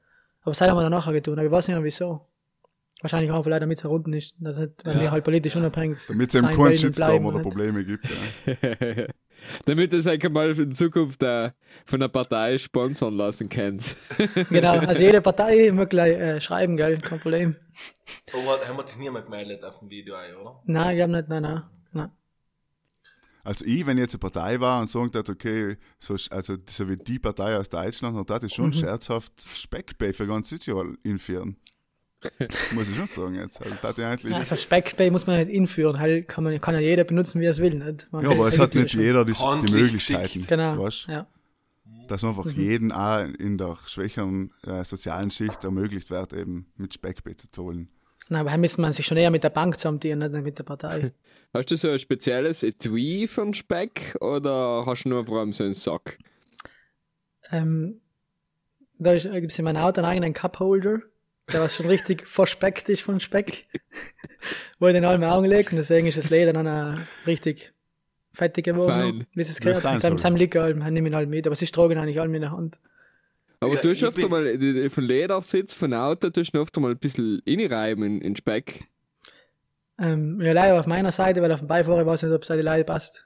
[0.42, 2.26] Aber das haben wir dann nachher getan, aber ich weiß nicht mehr wieso.
[3.00, 5.02] Wahrscheinlich auch vielleicht, damit es herunten ist, dass nicht, wenn Ja.
[5.02, 8.04] wir halt politisch unabhängig Damit es eben keinen Shitstorm oder Probleme gibt.
[8.06, 8.56] Ja.
[9.64, 11.52] Damit es eigentlich mal in Zukunft äh,
[11.86, 13.96] von der Partei sponsern lassen kannst.
[14.50, 17.56] Genau, also jede Partei mag gleich äh, schreiben, gell, kein Problem.
[18.32, 20.60] Aber haben wir sich niemand gemeldet auf dem Video, ein, oder?
[20.64, 21.62] Nein, ich hab nicht, nein, nein.
[21.92, 22.10] nein.
[23.42, 26.88] Also ich, wenn ich jetzt eine Partei war und sagen würde, okay, so, also so
[26.88, 31.56] wie die Partei aus Deutschland, dann würde ich schon scherzhaft Speckbay für ganz Südtirol einführen.
[32.72, 33.60] Muss ich schon sagen jetzt.
[33.60, 36.80] Also, das ich eigentlich, Also Speckbay muss man nicht inführen, halt kann, man, kann ja
[36.80, 37.74] jeder benutzen, wie er es will.
[37.74, 38.08] Nicht?
[38.10, 39.00] Man, ja, aber es hat ja nicht schon.
[39.00, 40.46] jeder die, die Möglichkeiten.
[40.46, 41.08] Genau, Weißt?
[41.08, 41.26] ja.
[42.08, 47.36] Dass einfach jeden auch in der schwächeren äh, sozialen Schicht ermöglicht wird, eben mit Speckbay
[47.36, 47.88] zu zahlen.
[48.28, 50.64] Nein, aber da müsste man sich schon eher mit der Bank zusammentun, nicht mit der
[50.64, 51.12] Partei.
[51.54, 55.62] Hast du so ein spezielles Etui von Speck oder hast du nur vor allem so
[55.62, 56.18] einen Sack?
[57.52, 58.00] ähm,
[58.98, 61.00] da gibt es in meinem Auto einen eigenen Cupholder,
[61.52, 63.66] der was schon richtig verspeckt ist von Speck,
[64.78, 67.72] wo ich den allem angelegt und deswegen ist das Leder dann auch richtig
[68.32, 68.88] fettig geworden,
[69.20, 69.26] Fein.
[69.34, 69.78] wie es gehört.
[69.78, 72.34] sein Mit seinem, seinem Licker halt, nehme ich halt mit, aber sie tragen eigentlich allem
[72.34, 72.78] in der Hand.
[73.60, 74.30] Aber Ja, du hast ich öfter bin-
[74.82, 78.84] mal, von Ledersitz, von Auto, tust du öfter mal ein bisschen reinreiben in, in Speck.
[79.96, 82.48] Ähm, ja, leider auf meiner Seite, weil auf dem Beifahrer weiß ich nicht, ob es
[82.48, 83.24] die Leute passt.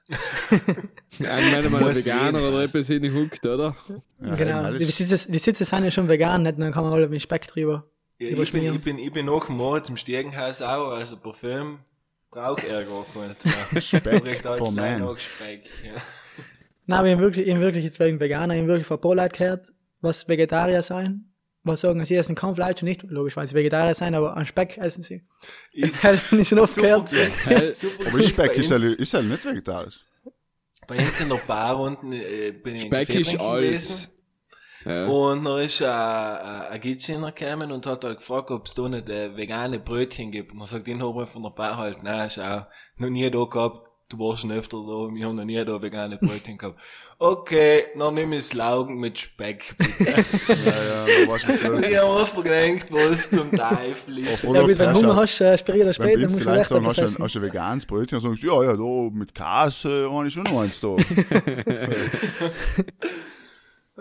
[1.27, 3.75] Einen meiner mal ein Veganer oder etwas hingehuckt, oder?
[4.23, 4.71] Ja, genau.
[4.73, 6.59] Die Sitze, die Sitze sind ja schon vegan, nicht?
[6.59, 7.87] Dann kann man alle mit Speck drüber.
[8.19, 11.79] Ja, ich, bin, ich, bin, ich bin nach dem Mord im Stiegenhaus auch, also Parfüm
[12.29, 13.05] braucht er gar
[13.71, 13.87] nicht.
[13.87, 15.17] Speck Recht for man.
[15.17, 15.69] Speck.
[15.85, 15.93] Ja.
[16.85, 19.37] Nein, aber ich habe wirklich, ich wirklich jetzt wegen Veganer, ich hab wirklich von Leuten
[19.37, 21.31] gehört, was Vegetarier sein,
[21.63, 24.45] was sagen, sie essen kein Fleisch und nicht, logisch, weil sie Vegetarier sein, aber an
[24.45, 25.23] Speck essen sie.
[25.71, 27.13] Ich, habe ich schon oft gehört.
[27.45, 28.23] Aber.
[28.23, 30.03] Speck ist ja, ist nicht vegetarisch.
[30.87, 34.07] Bei uns in der Bar unten äh, bin ich Speck ist gewesen.
[34.85, 35.05] Ja.
[35.07, 38.87] Und dann ist ein, ein, ein Gitschiner gekommen und hat halt gefragt, ob es da
[38.87, 40.53] nicht äh, vegane Brötchen gibt.
[40.53, 42.65] Und dann sagt ihn aber von der Bar halt, nein, schau,
[42.97, 46.17] noch nie da gehabt, du warst schon öfter da, wir haben noch nie da vegane
[46.17, 46.79] Brötchen gehabt.
[47.19, 50.25] Okay, dann nimm ich Laugen mit Speck, bitte.
[50.65, 52.01] Ja, ja, was los ich ist.
[52.01, 54.43] hab einfach gedacht, was zum Teufel ist.
[54.43, 56.39] Ja, gut, wenn du hast du Hunger ja- hast, äh, später oder Wenn später, musst
[56.39, 58.77] du Leute sagen, hast ein, hast du ein veganes Brötchen, dann sagst du, ja, ja,
[58.77, 60.95] da mit Käse habe ich schon noch eins da.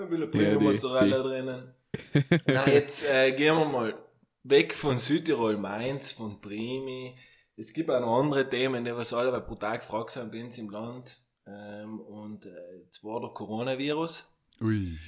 [0.02, 1.74] Ein bisschen die- Mozzarella drinnen.
[2.46, 3.94] Nein, jetzt äh, gehen wir mal
[4.44, 7.16] weg von Südtirol, Mainz, von Primi.
[7.56, 10.70] Es gibt auch noch andere Themen, die was alle brutal gefragt sind bei uns im
[10.70, 11.20] Land.
[11.46, 14.24] Ähm, und äh, jetzt war der Coronavirus.
[14.61, 14.98] Ui.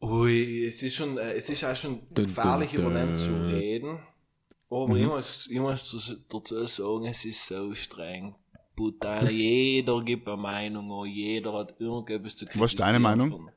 [0.00, 3.16] Ui, es ist schon, äh, es ist auch schon Dun, gefährlich dun, über dem dun.
[3.16, 3.98] zu reden.
[4.68, 8.34] Aber ich muss, ich muss zu- dazu sagen, es ist so streng.
[8.74, 9.30] Brutal.
[9.30, 13.30] Jeder gibt eine Meinung an, jeder hat irgendetwas zu Was ist deine Meinung?
[13.30, 13.50] Von,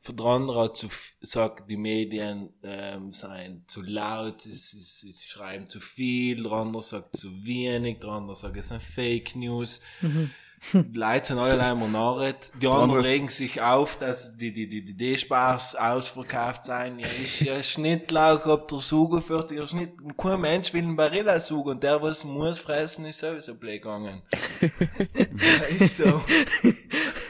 [0.00, 0.88] von der andere hat zu,
[1.20, 7.44] sagt, die Medien ähm, seien zu laut, sie, schreiben zu viel, der andere sagt zu
[7.44, 9.80] wenig, der andere sagt, es sind Fake News.
[10.00, 10.30] Mhm.
[10.72, 12.52] Die Leute sind alle immer narret.
[12.60, 16.98] Die anderen regen sich auf, dass die, die, die, die D-Spars ausverkauft sein.
[16.98, 21.40] Ja, ist ja Schnittlauch, ob der Sugo für der Schnitt, kein Mensch will einen Barilla
[21.40, 24.22] suchen und der, was muss fressen, ist sowieso blöd gegangen.
[24.60, 26.22] ja, ist so.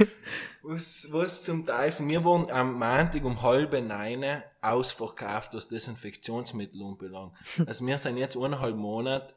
[0.64, 2.06] Was, was zum Teufel?
[2.06, 7.32] Wir wurden am Montag um halbe neun ausverkauft, was Desinfektionsmittel anbelangt.
[7.66, 9.34] Also wir sind jetzt eineinhalb Monate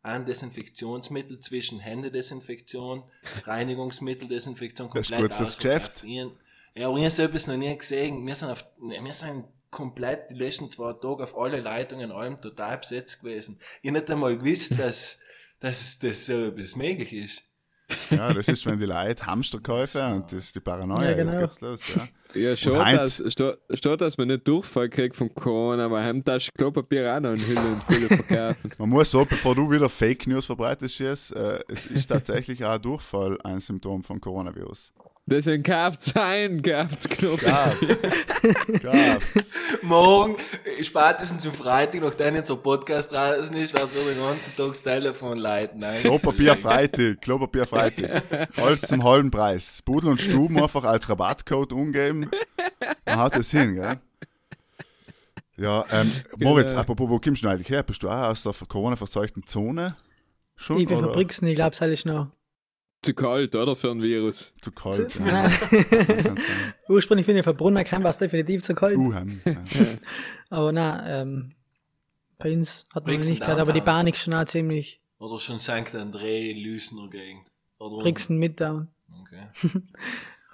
[0.00, 3.02] an Desinfektionsmittel zwischen Händedesinfektion,
[3.44, 5.56] Reinigungsmitteldesinfektion Das ist komplett gut fürs.
[5.58, 6.04] Geschäft.
[6.04, 8.26] Ja, aber ich habe so etwas noch nie gesehen.
[8.26, 12.78] Wir sind auf, wir sind komplett die letzten zwei Tage auf alle Leitungen allem total
[12.78, 13.60] besetzt gewesen.
[13.82, 15.18] Ich hab nicht einmal gewusst, dass,
[15.60, 17.42] dass das so etwas möglich ist.
[18.10, 21.10] Ja, das ist, wenn die Leute Hamster kaufen und das ist die Paranoia.
[21.10, 21.32] Ja, genau.
[21.40, 22.08] Jetzt geht's los, ja.
[22.40, 23.22] Ja, schon, heint- dass,
[23.74, 27.38] steht, dass man nicht Durchfall kriegt von Corona, aber haben das Klopapier auch noch in
[27.46, 28.70] Hülle und Fülle verkaufen.
[28.78, 32.78] Man muss so, bevor du wieder Fake News verbreitest, Jess, äh, es ist tatsächlich auch
[32.78, 34.92] Durchfall ein Symptom von Coronavirus.
[35.24, 37.08] Deswegen kauft's ein, kauft's.
[37.08, 38.02] Gab's.
[38.82, 39.54] Gab's.
[39.82, 44.56] Morgen, äh, spätestens am Freitag, nachdem jetzt der Podcast draußen ist, wird mir den ganzen
[44.56, 45.78] Tag das Telefon leiten.
[45.78, 46.00] Nein.
[46.00, 48.24] Klopapier Freitag, Klopapier Freitag.
[48.58, 49.80] Alles zum halben Preis.
[49.82, 52.28] Pudel und Stuben einfach als Rabattcode umgeben.
[53.04, 54.00] Dann haut das hin, gell?
[55.56, 57.84] Ja, ähm, Moritz, apropos, wo kommst du eigentlich her?
[57.84, 59.94] Bist du auch aus der Corona-verzeugten Zone?
[60.56, 60.78] Schon?
[60.78, 62.28] Ich bin oder von Brixen, ich glaube, es ist noch.
[63.02, 63.74] Zu kalt, oder?
[63.74, 64.52] Für ein Virus.
[64.60, 65.14] zu kalt?
[65.16, 65.24] Ja.
[65.24, 66.74] Kann's sein.
[66.88, 68.96] Ursprünglich bin ich von Brunner war es definitiv zu kalt.
[68.96, 69.40] Uhem.
[69.44, 69.54] Ja.
[70.50, 71.54] Aber nein, ähm,
[72.38, 73.94] bei uns hat man nicht gehört, aber die Downtown.
[73.94, 75.00] Panik schon auch ziemlich.
[75.18, 75.94] Oder schon St.
[75.94, 77.46] André, Lüsner Gegend.
[77.78, 78.88] Oder Brixen Midtown.
[79.22, 79.80] Okay.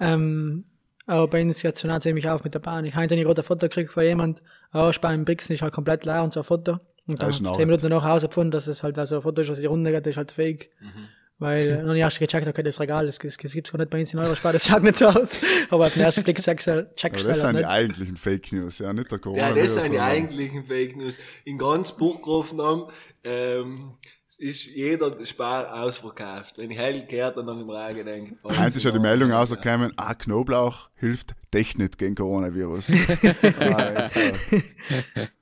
[0.00, 0.64] Ähm,
[1.06, 2.94] aber bei uns jetzt schon auch ziemlich auf mit der Panik.
[2.94, 5.72] Heute habe ich gerade ein Foto gekriegt von jemand, oh, Spar in Brixen ist halt
[5.72, 6.78] komplett leer und so ein Foto.
[7.06, 9.56] Und dann ist zehn Minuten danach herausgefunden, dass es halt also ein Foto ist, was
[9.56, 10.70] sich runtergeht, das ist halt fake.
[10.80, 11.08] Mhm.
[11.40, 14.00] Weil, noch nicht erst gecheckt, okay, das Regal, das, das, das gibt's gar nicht bei
[14.00, 15.40] uns in Eurospar, das schaut nicht so aus.
[15.70, 18.52] Aber auf den ersten Blick checkst du checkst du das halt sind die eigentlichen Fake
[18.52, 19.74] News, ja, nicht der Ja, Coronavirus.
[19.74, 21.16] das sind die eigentlichen Fake News.
[21.44, 22.90] In ganz Buchgrafenam
[23.22, 23.92] ähm,
[24.38, 26.58] ist jeder Spar ausverkauft.
[26.58, 28.36] Wenn ich hell gehört und dann im Regen denke.
[28.44, 32.90] Eins ist ja die Meldung rausgekommen, ah, Knoblauch hilft nicht gegen Coronavirus.
[33.60, 34.10] ah,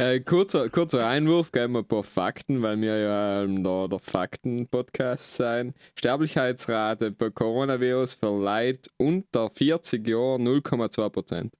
[0.00, 0.10] ja.
[0.12, 3.98] Äh, kurzer, kurzer Einwurf, geben wir ein paar Fakten, weil wir ja ähm, da der
[3.98, 5.74] Fakten-Podcast sein.
[5.96, 11.54] Sterblichkeitsrate bei Coronavirus für Leute unter 40 Jahren 0,2 Prozent.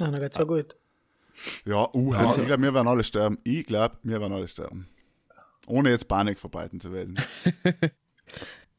[0.00, 0.76] Ah, dann geht's ja gut.
[1.64, 3.38] Ja, uh, Also- ich glaube, wir werden alle sterben.
[3.44, 4.88] Ich glaube, wir werden alle sterben.
[5.66, 7.16] Ohne jetzt Panik verbreiten zu wollen.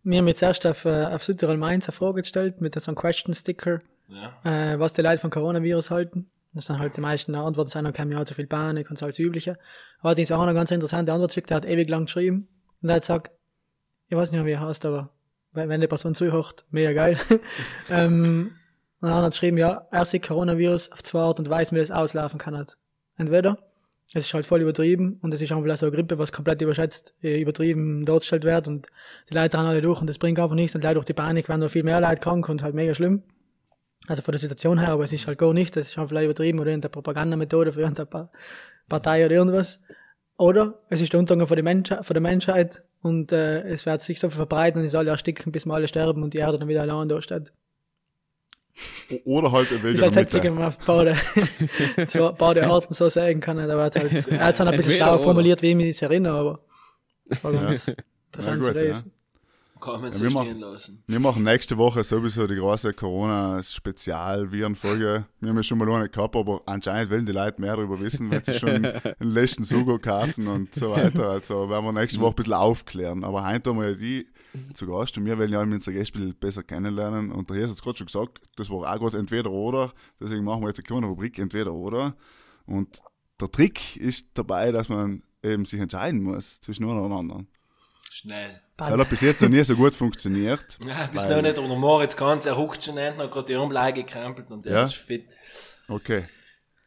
[0.03, 2.95] Wir haben jetzt erst auf, äh, auf Südtirol Mainz eine Frage gestellt mit so einem
[2.95, 4.73] Question-Sticker, Ja.
[4.73, 6.29] äh, was die Leute von Coronavirus halten.
[6.57, 9.05] Das sind halt die meisten Antworten, sind, okay, mir hat zu viel Panik und so
[9.05, 9.57] als Übliche.
[10.01, 12.47] Aber die ist auch eine ganz interessante Antwort geschickt, der hat ewig lang geschrieben.
[12.81, 13.31] Und er hat gesagt,
[14.09, 15.11] ich weiß nicht wie er heißt, aber
[15.53, 17.17] wenn, die Person zuhört, mega geil.
[17.89, 18.51] ähm,
[18.99, 21.91] und dann hat geschrieben, ja, er sieht Coronavirus auf zwei Art und Weise, wie das
[21.91, 22.55] auslaufen kann.
[22.55, 22.77] Halt.
[23.17, 23.57] Entweder
[24.13, 27.13] es ist halt voll übertrieben und es ist einfach so eine Grippe, was komplett überschätzt,
[27.21, 28.87] äh, übertrieben dargestellt wird und
[29.29, 31.49] die Leute rennen alle durch und das bringt einfach nicht und leider durch die Panik
[31.49, 33.23] werden noch viel mehr Leute krank und halt mega schlimm.
[34.07, 36.25] Also von der Situation her, aber es ist halt gar nicht, das ist einfach vielleicht
[36.25, 38.31] übertrieben oder irgendeine Propagandamethode für irgendeine Pa-
[38.89, 39.81] Partei oder irgendwas.
[40.37, 44.01] Oder es ist der Untergang von der, Menschheit, von der Menschheit und äh, es wird
[44.01, 46.57] sich so viel verbreiten und es soll ersticken, bis wir alle sterben und die Erde
[46.59, 47.51] dann wieder allein da steht.
[49.25, 50.43] Oder halt in halt der witzig, Mitte.
[50.43, 51.15] wenn man auf beide,
[52.07, 53.57] so, beide Arten so sagen kann.
[53.57, 56.37] Da wird halt, er hat es dann ein bisschen schlauer formuliert, wie ich mich erinnere,
[56.37, 56.59] aber
[57.41, 57.93] war ganz Ja,
[58.31, 58.87] interessant zu gut, ja.
[58.87, 59.11] lesen.
[59.79, 61.03] Kann man so wir stehen machen- lassen.
[61.07, 65.25] Wir machen nächste Woche sowieso die große Corona-Spezial-Virenfolge.
[65.39, 68.29] Wir haben ja schon mal eine gehabt, aber anscheinend wollen die Leute mehr darüber wissen,
[68.31, 71.29] wenn sie schon den letzten Sugo kaufen und so weiter.
[71.29, 73.23] Also werden wir nächste Woche ein bisschen aufklären.
[73.23, 74.27] Aber heute haben wir ja die
[74.73, 77.31] zu Gast und wir wollen ja alle unsere Gäste ein bisschen besser kennenlernen.
[77.31, 79.93] Und der Jes hat es gerade schon gesagt, das war auch gerade entweder oder.
[80.19, 82.15] Deswegen machen wir jetzt eine kleine Rubrik entweder oder.
[82.65, 82.99] Und
[83.39, 87.47] der Trick ist dabei, dass man eben sich entscheiden muss zwischen einem oder anderen.
[88.19, 88.59] Schnell.
[88.77, 90.79] Das hat bis jetzt noch nie so gut funktioniert.
[90.87, 94.03] Ja, bis noch nicht, der Moritz kann er huckt schon hinten, hat gerade die Armlage
[94.03, 94.83] gekrempelt und der Ja.
[94.85, 95.27] ist fit.
[95.87, 96.23] Okay.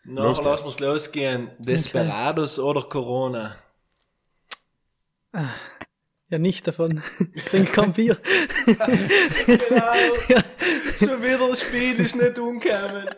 [0.03, 1.53] Nachher lassen wir's losgehen.
[1.59, 3.55] Desperados oder Corona?
[5.33, 7.01] Ja, nicht davon.
[7.49, 8.17] Trink kein Bier.
[8.67, 9.93] genau.
[10.99, 13.09] Schon wieder das Spiel ist nicht umgekommen.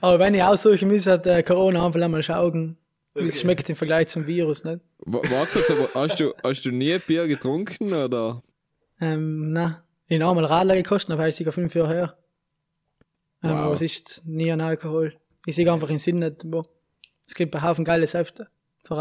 [0.00, 2.78] Aber wenn ich aussuchen müsste, hat äh, Corona einfach einmal schauen,
[3.14, 3.40] wie es Okay.
[3.42, 4.80] schmeckt im Vergleich zum Virus, nicht?
[4.98, 8.42] Wa- Warte kurz, aber hast du, hast du nie Bier getrunken oder?
[9.00, 12.18] Ähm, na, ich habe einmal Radler gekostet, aber ich sicher fünf Jahre her.
[13.42, 13.56] Ähm, Wow.
[13.58, 15.14] Aber es ist nie an Alkohol.
[15.46, 16.64] Ich sehe einfach den Sinn nicht, wo.
[17.26, 18.48] Es gibt einen Haufen geile Säfte
[18.84, 18.96] für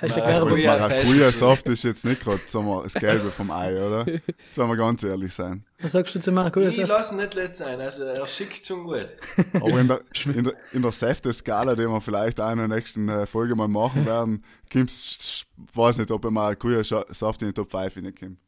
[0.00, 2.40] Maracuja-Saft ist jetzt nicht gerade
[2.82, 4.06] das Gelbe vom Ei, oder?
[4.06, 5.64] Jetzt wollen wir ganz ehrlich sein.
[5.80, 6.68] Was sagst du zu Maracuja?
[6.68, 9.14] Ich lasse ihn nicht let sein, also er schickt schon gut.
[9.54, 13.08] Aber in der, in der, in der Säfte-Skala, die wir vielleicht auch in der nächsten
[13.08, 17.96] äh, Folge mal machen werden, kommt's, weiß nicht, ob ein Maracuja-Saft in die Top 5
[17.96, 18.38] reinkommt.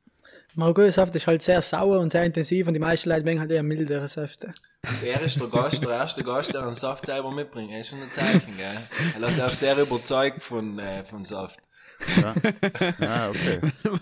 [0.54, 3.62] Maracuja-Saft ist halt sehr sauer und sehr intensiv und die meisten Leute mögen halt eher
[3.62, 4.52] mildere Säfte.
[5.02, 7.70] Er ist der Gast, der erste Gast, der einen Saft selber mitbringt.
[7.70, 8.78] Er ist schon ein Zeichen, gell?
[9.20, 11.60] Er ist auch sehr überzeugt von, äh, von Saft.
[13.00, 13.60] Ja, okay.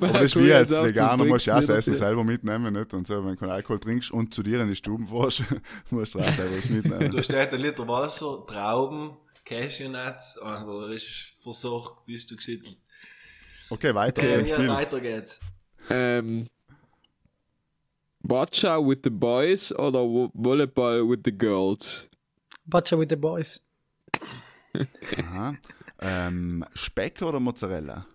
[0.00, 2.94] Aber das ist wie als Veganer, musst du ja das Essen selber mitnehmen, nicht?
[2.94, 5.42] Und so, wenn du keinen Alkohol trinkst und zu dir in die Stuben fährst,
[5.90, 7.14] musst du auch selber was mitnehmen.
[7.14, 12.78] Da steht ein Liter Wasser, Trauben, Cashewnuts, also er ist versorgt, bist du geschüttelt.
[13.68, 14.68] Okay, weiter Ähm, im ja, Spiel.
[14.68, 15.40] weiter geht's.
[15.90, 16.46] Ähm,
[18.22, 20.00] Boccia with the boys oder
[20.34, 22.08] Volleyball with the girls?
[22.66, 23.60] Butcher with the boys.
[25.18, 25.54] Aha.
[26.00, 28.06] Ähm, Speck oder Mozzarella?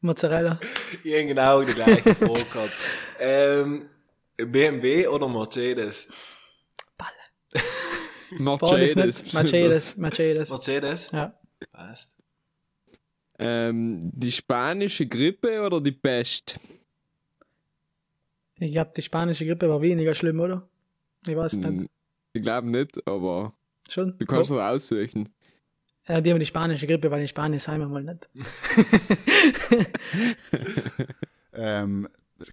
[0.00, 0.58] Mozzarella.
[1.04, 2.72] Ich habe genau die gleiche Frage gehabt.
[3.24, 3.84] Ähm,
[4.36, 6.08] BMW oder Mercedes?
[6.96, 7.12] Beides
[8.38, 9.32] Mercedes.
[9.32, 9.96] Mercedes.
[9.96, 10.50] Mercedes.
[10.50, 11.10] Mercedes?
[11.12, 11.38] Ja.
[11.70, 12.10] Passt.
[13.38, 16.58] Ähm, die spanische Grippe oder die Pest?
[18.62, 20.68] Ich glaube, die spanische Grippe war weniger schlimm, oder?
[21.26, 21.66] Ich weiß nicht.
[21.66, 21.88] Hm,
[22.32, 23.52] Ich glaube nicht, aber
[23.88, 24.16] Schon?
[24.18, 25.28] du kannst es aussuchen.
[26.06, 28.28] Ja, die haben die spanische Grippe, weil in Spanien sind wir mal nicht.
[31.54, 32.08] Ähm,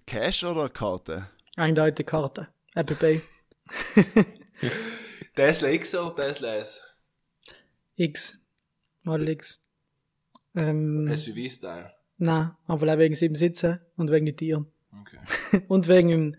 [0.06, 1.26] Cash oder Karte?
[1.56, 2.48] Eindeutig Karte.
[2.74, 3.20] Apple Pay.
[5.34, 6.82] Tesla X oder Tesla S?
[7.96, 8.38] X.
[9.04, 9.62] Model X.
[10.54, 11.92] Ähm, SUV-Style.
[12.18, 14.66] na, aber wegen sieben Sitze und wegen den Tieren.
[15.00, 15.62] Okay.
[15.68, 16.36] und wegen dem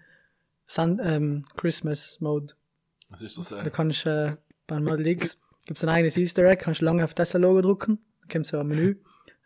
[0.67, 2.53] Sun, ähm, Christmas Mode.
[3.09, 3.49] Was ist das?
[3.49, 3.69] Da Äh?
[3.69, 4.37] kannst du äh,
[4.67, 7.99] beim Model X gibt's ein eigenes Easter Egg, kannst du lange auf das Logo drucken,
[8.21, 8.95] dann kommt so ein Menü,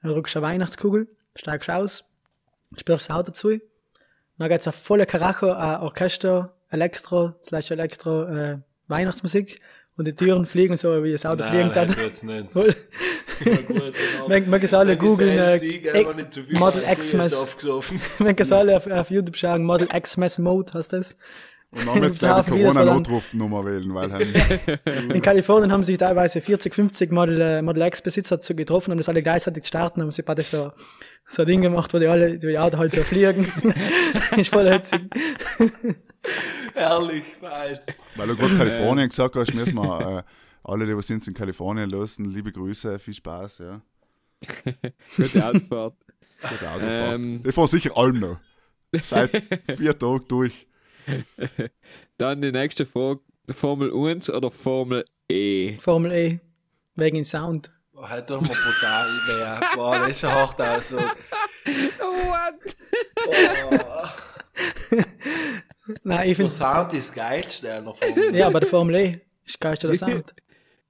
[0.01, 2.05] dann drückst du eine Weihnachtskugel, steigst aus,
[2.77, 3.59] sprichst das Auto zu,
[4.37, 9.59] dann geht's auf volle Karacho, äh, Orchester, Elektro, slash Elektro, äh, Weihnachtsmusik
[9.97, 11.97] und die Türen fliegen so, wie das Auto fliegen nein, hat.
[11.97, 12.49] jetzt nicht.
[13.43, 14.29] Gut, genau.
[14.29, 15.59] Wenn man es alle googeln, äh,
[16.53, 17.33] Model Maracuja Xmas.
[17.33, 18.01] aufgesoffen.
[18.19, 21.17] Wenn es alle auf, auf YouTube schauen, Model Xmas Mode heißt das.
[21.71, 24.09] Und dann jetzt So gleich die Corona-Notrufnummer wählen, weil
[25.13, 28.97] In Kalifornien haben sich teilweise 40, 50 Model, äh, Model X Besitzer zu getroffen und
[28.97, 30.71] das alle gleichzeitig starten, haben sie praktisch so,
[31.27, 33.51] so ein Ding gemacht, wo die alle, die Auto halt so fliegen.
[34.37, 35.01] ist voll hetzig.
[36.73, 37.81] Herrlich, falsch.
[38.15, 41.89] weil du gerade Kalifornien gesagt hast, müssen wir äh, alle, die was sind in Kalifornien
[41.89, 43.81] lassen, liebe Grüße, viel Spaß, ja.
[45.17, 45.95] Gute Autofahrt.
[46.41, 47.15] Gute Autofahrt.
[47.15, 47.41] Ähm.
[47.45, 48.39] Ich fahre sicher allem noch.
[49.01, 49.31] Seit
[49.77, 50.67] vier Tagen durch.
[52.17, 53.21] Dann die nächste Frage.
[53.49, 55.77] Formel 1 oder Formel E?
[55.77, 56.39] Formel E.
[56.95, 57.71] Wegen dem Sound.
[57.93, 59.75] Oh, halt doch mal brutal weh.
[59.75, 60.91] Boah, das ist ein hart aus.
[60.93, 62.75] What?
[66.03, 68.35] Nein, ich Der finde, Sound ist geilste an der Formel.
[68.35, 70.33] ja, aber der Formel E ist geilster der Sound.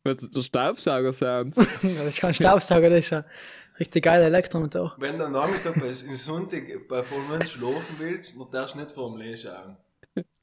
[0.06, 1.56] Was ist der Staubsauger-Sound?
[1.82, 3.26] Das ist kein Staubsauger, das ist ein
[3.80, 4.96] richtig geiler Elektromotor.
[5.00, 8.92] Wenn du am Nachmittag bei, in Sonntag bei 1 schlafen willst, dann darfst du nicht
[8.92, 9.78] Formel E schauen.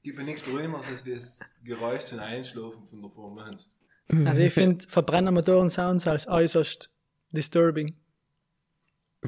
[0.03, 3.79] Gibt mir nichts beruhigendes als wie das Geräusch zum Einschlafen von der 1.
[4.27, 6.91] Also ich finde Verbrennermotoren-Sounds als äußerst
[7.31, 7.97] disturbing.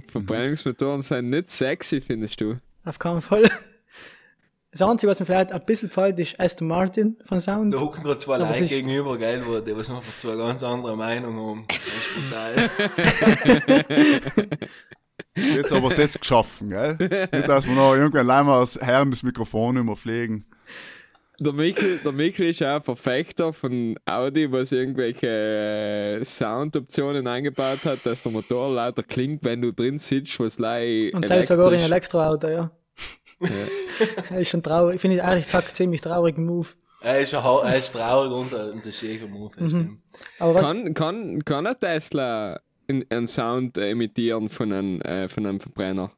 [0.09, 2.59] Verbrennungsmotoren sind nicht sexy, findest du?
[2.85, 3.49] Auf keinen Fall.
[4.76, 7.72] Das Einzige, was mir vielleicht ein bisschen gefällt, ist Aston Martin von Sound.
[7.72, 11.38] Da hocken gerade zwei Leute gegenüber, geil, wo die was einfach zwei ganz andere Meinungen
[11.38, 11.66] haben.
[11.68, 12.80] Das ist
[14.48, 14.58] brutal.
[15.56, 16.96] Jetzt aber das geschaffen, gell?
[17.32, 20.44] Nicht, dass wir noch irgendwann allein mal als Herren das Mikrofon immer pflegen.
[21.38, 25.28] Der Mikkel, der Mikkel ist auch ein Verfechter von Audi, was irgendwelche
[26.20, 31.12] äh, Soundoptionen eingebaut hat, dass der Motor lauter klingt, wenn du drin sitzt, was lei
[31.14, 32.72] Und selbst sogar in Elektroauto, ja.
[34.30, 34.96] Das ist schon traurig.
[34.96, 36.68] Ich finde ehrlich gesagt ziemlich traurigen Move.
[37.00, 39.52] er, ist ein, er ist traurig und ein, ein schäger Move.
[39.54, 40.00] stimmt.
[40.38, 45.46] Aber Kann, kann, kann ein Tesla in- einen Sound äh, imitieren von einem, äh, von
[45.46, 46.11] einem Verbrenner?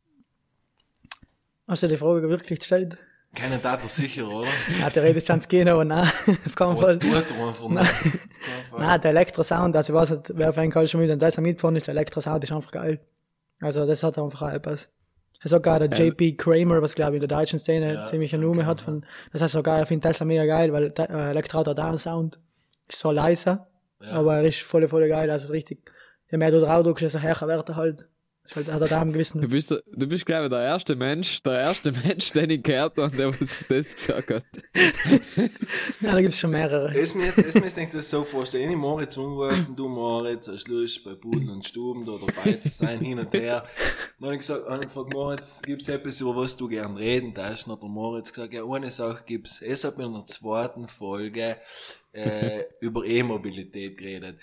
[1.69, 2.99] hast du die Frage wirklich gestellt?
[3.35, 4.49] Keinen Daten sicher, oder?
[4.81, 6.09] Ja, theoretisch kann es gehen, aber nein,
[6.47, 6.99] auf keinen Fall.
[7.03, 7.67] er einfach
[8.71, 8.81] Fall.
[8.81, 11.43] Nein, der Elektrosound, also ich weiß nicht, wer auf jeden Fall schon wieder in Tesla
[11.43, 13.01] mitgefahren ist, der Elektrosound ist einfach geil.
[13.61, 14.89] Also das hat einfach auch etwas.
[15.45, 15.99] Sogar der.
[16.07, 18.81] JP Kramer, was glaube ich in der deutschen Szene Ja, ziemlich eine okay, Nume hat,
[18.81, 21.99] von, das heißt sogar, ich finde Tesla mega geil, weil der äh, hat auch einen
[21.99, 22.41] Sound.
[22.89, 23.69] Ist zwar leiser,
[24.01, 24.13] Ja.
[24.13, 25.93] aber er ist voll, voll geil, also richtig,
[26.31, 28.07] je mehr du drauf drückst, desto höher wird er halt.
[28.55, 29.49] Halt, hat er da einen Du gewissen.
[29.49, 33.17] bist, du bist glaube ich, der erste Mensch, der erste Mensch, den ich gehört habe,
[33.17, 34.45] der was das gesagt hat.
[36.01, 36.95] Ja, da gibt es schon mehrere.
[36.95, 41.05] Es mir es mir denkt das so vorstellen, ich Moritz umgeworfen, du Moritz, hast Lust
[41.05, 43.65] bei Buden und Stuben da dabei zu sein, hin und her.
[44.19, 47.35] Dann habe ich gesagt, habe ich gefragt, Moritz, gibt's etwas, über was du gern reden
[47.35, 47.67] darfst?
[47.67, 49.63] Dann hat der Moritz gesagt, ja, eine Sache gibt's.
[49.63, 51.57] Es hat mir in der zweiten Folge,
[52.13, 54.39] äh, über E-Mobilität geredet.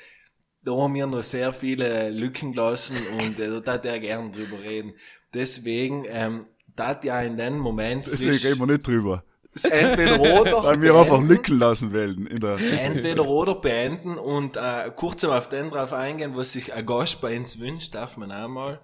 [0.63, 4.61] Da haben wir noch sehr viele Lücken gelassen und äh, da hat er gern drüber
[4.61, 4.93] reden.
[5.33, 6.45] Deswegen, ähm,
[6.75, 9.23] da ja in dem Moment Deswegen reden wir nicht drüber.
[9.63, 11.21] entweder oder Weil wir einfach.
[11.21, 12.57] Lücken lassen werden in der.
[12.57, 17.37] Entweder oder beenden und äh, kurz auf den drauf eingehen, was sich ein Gast bei
[17.37, 18.79] uns wünscht, darf man auch mal.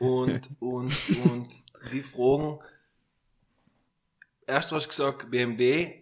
[0.00, 0.92] Und, und,
[1.24, 1.48] und
[1.92, 2.58] die Fragen,
[4.46, 6.01] erst hast du gesagt BMW,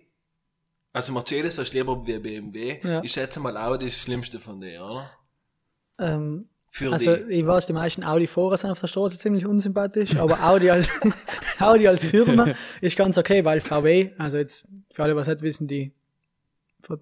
[0.92, 2.78] also Mercedes hast du lieber wie BMW.
[2.82, 3.02] Ja.
[3.02, 5.10] Ich schätze mal Audi ist das Schlimmste von dir, oder?
[5.98, 7.40] Ähm, Für also, die.
[7.40, 10.88] ich weiß, die meisten Audi-Fahrer sind auf der Straße ziemlich unsympathisch, aber Audi als,
[11.60, 15.68] Audi als Firma ist ganz okay, weil VW, also jetzt, für alle, was nicht wissen,
[15.68, 15.92] die,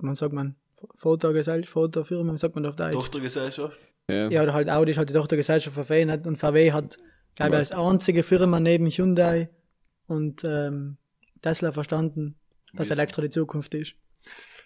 [0.01, 0.57] man sagt man,
[0.97, 2.93] Fotogesellschaft, Fotofirma, wie sagt man auf Deutsch?
[2.93, 3.81] Tochtergesellschaft?
[4.11, 4.29] Ja.
[4.29, 6.27] Ja, oder halt Audi ist halt die Tochtergesellschaft von VW nicht?
[6.27, 6.99] und VW hat,
[7.35, 9.51] glaube ich, als einzige Firma neben Hyundai
[10.07, 10.97] und ähm,
[11.43, 12.37] Tesla verstanden,
[12.79, 13.95] dass Elektro die Zukunft ist.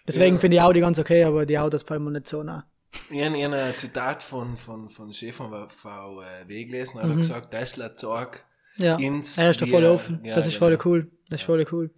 [0.07, 0.39] Deswegen Ja.
[0.41, 2.65] finde ich Audi ganz okay, aber die Autos fallen mir nicht so nah.
[3.09, 7.01] Ich habe ich hab ein Zitat von, von, von Chef von VW gelesen, Mhm.
[7.01, 8.45] hat er gesagt, Tesla zeigt
[8.77, 10.21] Ja, ins er ist da voll er- offen.
[10.23, 10.77] ja, das ist genau.
[10.77, 11.11] voll cool.
[11.29, 11.91] Das ist voll cool.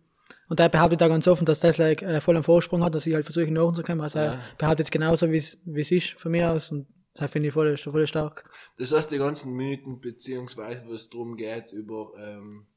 [0.47, 3.13] Und er behauptet da ganz offen, dass Tesla äh, voll einen Vorsprung hat, dass sie
[3.15, 4.01] halt versuchen nachzukommen.
[4.01, 6.71] Also er behauptet es genauso, wie es ist von mir aus.
[6.71, 8.49] Und das finde ich voll, ist voll stark.
[8.77, 12.67] Das heißt, die ganzen Mythen, beziehungsweise was drum geht, über ähm,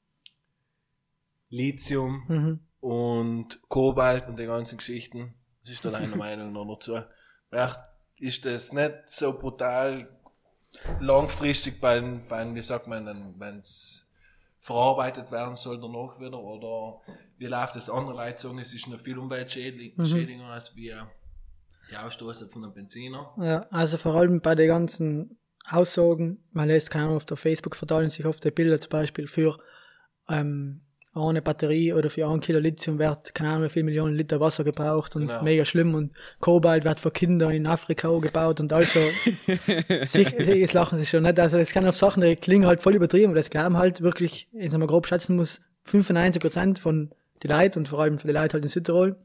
[1.51, 2.61] Lithium Mhm.
[2.81, 6.99] Und Kobalt und die ganzen Geschichten, was ist da deine Meinung noch dazu?
[7.53, 10.09] Ja, ist das nicht so brutal
[11.01, 14.07] langfristig beim, beim wie sagt man, wenn es
[14.61, 17.01] verarbeitet werden soll danach wieder, oder
[17.39, 17.89] wie läuft das?
[17.89, 21.11] Andere Leute sagen, es ist noch viel umweltschädlicher als wir
[21.91, 23.33] die Ausstoße von einem Benziner.
[23.41, 27.77] Ja, also vor allem bei den ganzen Aussagen, man lässt, keine Ahnung, auf der Facebook
[27.77, 29.59] verteilen sich oft die Bilder zum Beispiel für
[30.29, 30.83] ähm,
[31.15, 34.63] eine Batterie oder für ein Kilo Lithium wird, keine Ahnung, wie viel Millionen Liter Wasser
[34.65, 35.43] gebraucht und Genau.
[35.43, 39.01] mega schlimm und Kobalt wird für Kinder in Afrika auch gebaut und also
[40.05, 41.39] sich, das lachen sie schon nicht.
[41.41, 44.49] Also es kann auf Sachen, die klingen halt voll übertrieben, aber das glauben halt wirklich,
[44.53, 47.11] wenn man grob schätzen muss, 95 Prozent von
[47.43, 49.17] die Leute und vor allem für die Leute halt in Südtirol.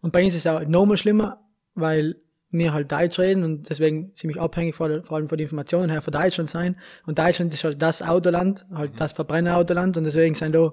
[0.00, 1.40] Und bei uns ist es auch noch mal schlimmer,
[1.74, 2.16] weil
[2.50, 6.02] wir halt Deutsch reden und deswegen ziemlich abhängig vor, vor allem von den Informationen her
[6.02, 6.76] von Deutschland sein.
[7.06, 10.72] Und Deutschland ist halt das Autoland, halt das Verbrennerautoland und deswegen sind da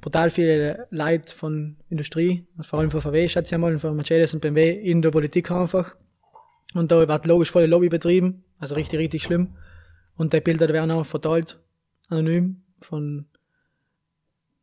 [0.00, 3.96] brutal viele Leute von Industrie, also vor allem von VW, schätze ich mal, und von
[3.96, 5.94] Mercedes und BMW in der Politik einfach.
[6.74, 9.56] Und da wird logisch voll Lobby betrieben, also richtig, richtig schlimm.
[10.16, 11.58] Und die Bilder werden auch verteilt,
[12.08, 13.26] anonym, von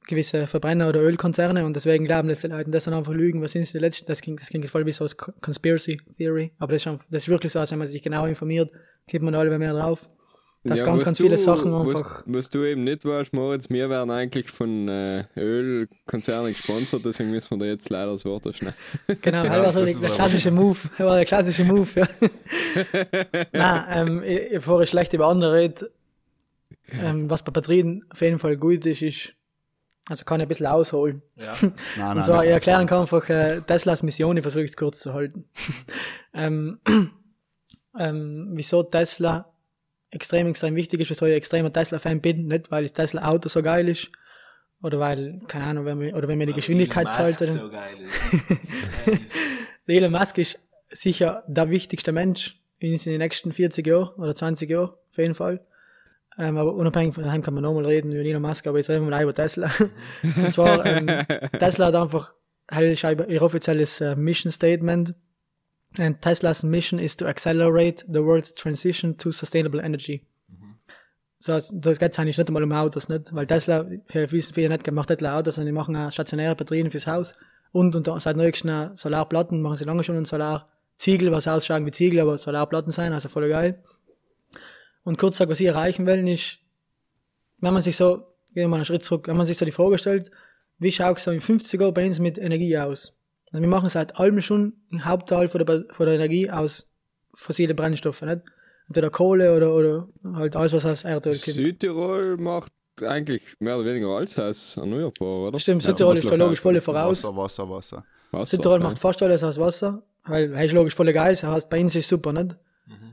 [0.08, 3.52] gewisse Verbrenner- oder Ölkonzerne und deswegen glauben das die Leute, das sind einfach Lügen, was
[3.54, 6.72] sind die letzten, das klingt, das klingt voll wie so als Co- Conspiracy Theory, aber
[6.74, 8.72] das ist, schon, das ist wirklich so, als wenn man sich genau informiert,
[9.08, 10.10] gibt man da alle mehr drauf.
[10.68, 13.70] Dass ganz, was ganz du- viele Sachen was- einfach, Was du eben nicht weißt, Moritz,
[13.70, 18.44] wir werden eigentlich von äh, Ölkonzernen gesponsert, deswegen müssen wir da jetzt leider das Wort
[18.56, 18.74] schnell.
[19.22, 22.08] genau, Ja, das war das der, der klassische Move, das war der klassische Move, ja.
[23.54, 25.92] Nein, ähm, ich- bevor ich schlecht über andere rede,
[27.00, 29.34] ähm, was bei Batterien auf jeden Fall gut ist, ist,
[30.10, 31.22] also kann ich ein bisschen ausholen.
[31.36, 31.56] Ja.
[31.62, 35.14] Nein, nein, Und zwar, ich kann einfach äh, Teslas Mission, ich versuche es kurz zu
[35.14, 35.46] halten.
[36.34, 36.80] ähm,
[38.00, 39.52] ähm, wieso Tesla
[40.12, 43.90] extrem, extrem wichtig ist, wieso ich extremer Tesla-Fan bin, nicht weil das Tesla-Auto so geil
[43.90, 44.12] ist,
[44.82, 47.52] oder weil, keine Ahnung, wenn mir, oder wenn mir die Geschwindigkeit Elon Musk fällt.
[47.52, 49.36] Oder, so geil ist.
[49.88, 54.70] Elon Musk ist sicher der wichtigste Mensch in in den nächsten 40 Jahren oder 20
[54.70, 55.66] Jahren, auf jeden Fall.
[56.38, 59.06] Ähm, aber unabhängig von daheim kann man nochmal reden über Elon Musk, aber jetzt reden
[59.06, 59.72] wir mal über Tesla.
[60.24, 61.08] Und zwar, ähm,
[61.60, 62.34] Tesla hat einfach,
[62.70, 65.16] halt ihr offizielles äh, Mission Statement.
[65.98, 70.26] And Tesla's mission is to accelerate the world's transition to sustainable energy.
[71.40, 73.34] So, also, das geht eigentlich nicht einmal um Autos, nicht?
[73.34, 76.90] Weil Tesla, wir wissen viele nicht, macht Tesla Autos, sondern die machen auch stationäre Batterien
[76.92, 77.36] fürs Haus.
[77.72, 82.20] Und, und seit neuestem Solarplatten, machen sie lange schon und Solarziegel, was ausschauen wie Ziegel,
[82.20, 83.84] aber Solarplatten sein, also voll geil.
[85.06, 86.58] Und kurz gesagt, was sie erreichen wollen, ist,
[87.60, 88.18] wenn man sich so,
[88.54, 90.32] gehen wir mal einen Schritt zurück, wenn man sich so die Frage stellt,
[90.80, 93.14] wie schaut es so in 50 Jahren bei uns mit Energie aus?
[93.52, 96.90] Also wir machen seit allem schon den Hauptteil von der, von der Energie aus
[97.36, 98.42] fossile Brennstoffe, nicht?
[98.88, 101.56] Entweder Kohle oder, oder halt alles, was aus Erdöl kommt.
[101.56, 105.60] Südtirol macht eigentlich mehr oder weniger alles aus erneuerbar, oder?
[105.60, 107.24] Stimmt, Ja, Südtirol was ist da logisch voll voraus.
[107.24, 108.06] Wasser, Wasser, Wasser.
[108.32, 108.90] Wasser, Südtirol ja.
[108.90, 111.96] macht fast alles aus Wasser, weil, hey, ist logisch voll geil, das heißt, bei uns
[111.96, 112.58] ist super, nicht?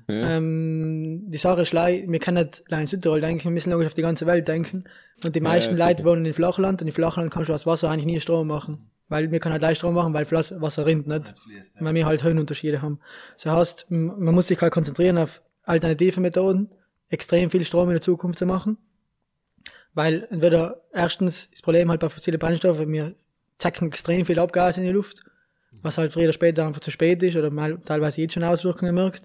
[0.08, 0.36] Ja.
[0.36, 3.86] Ähm, die Sache ist, lei- wir können nicht allein in Südtirol denken, wir müssen logisch
[3.86, 4.84] auf die ganze Welt denken.
[5.24, 7.88] Und die meisten ja, Leute wohnen in Flachland und in Flachland kannst du aus Wasser
[7.90, 8.90] eigentlich nie Strom machen.
[9.08, 11.36] Weil wir können halt leicht Strom machen, weil Wasser rinnt nicht.
[11.38, 11.84] Fließt, ja.
[11.84, 12.98] Weil wir halt Höhenunterschiede haben.
[13.34, 16.70] Das heißt, man muss sich halt konzentrieren auf alternative Methoden,
[17.08, 18.78] extrem viel Strom in der Zukunft zu machen.
[19.94, 23.14] Weil entweder erstens das Problem halt bei fossilen Brennstoffen, wir
[23.58, 25.22] zacken extrem viel Abgas in die Luft,
[25.82, 28.94] was halt früher oder später einfach zu spät ist oder mal teilweise jetzt schon Auswirkungen
[28.94, 29.22] merkt.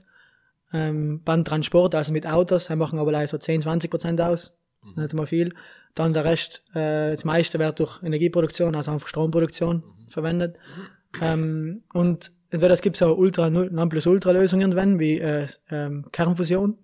[0.74, 4.54] Ähm, beim Transport, also mit Autos, machen aber leider so 10, 20 Prozent aus,
[4.96, 5.54] nicht mal viel.
[5.96, 10.58] Dann der Rest, äh, das meiste wird durch Energieproduktion, also einfach Stromproduktion verwendet.
[11.22, 16.78] Ähm, und entweder es gibt so Ultra, Nonplusultra Lösungen, wenn, wie äh, ähm, Kernfusion,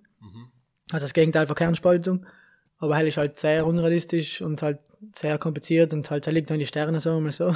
[0.92, 2.26] also das Gegenteil von Kernspaltung.
[2.78, 4.80] Aber halt ist halt sehr unrealistisch und halt
[5.16, 7.56] sehr kompliziert und halt, da liegt noch in die Sterne, sagen wir mal so.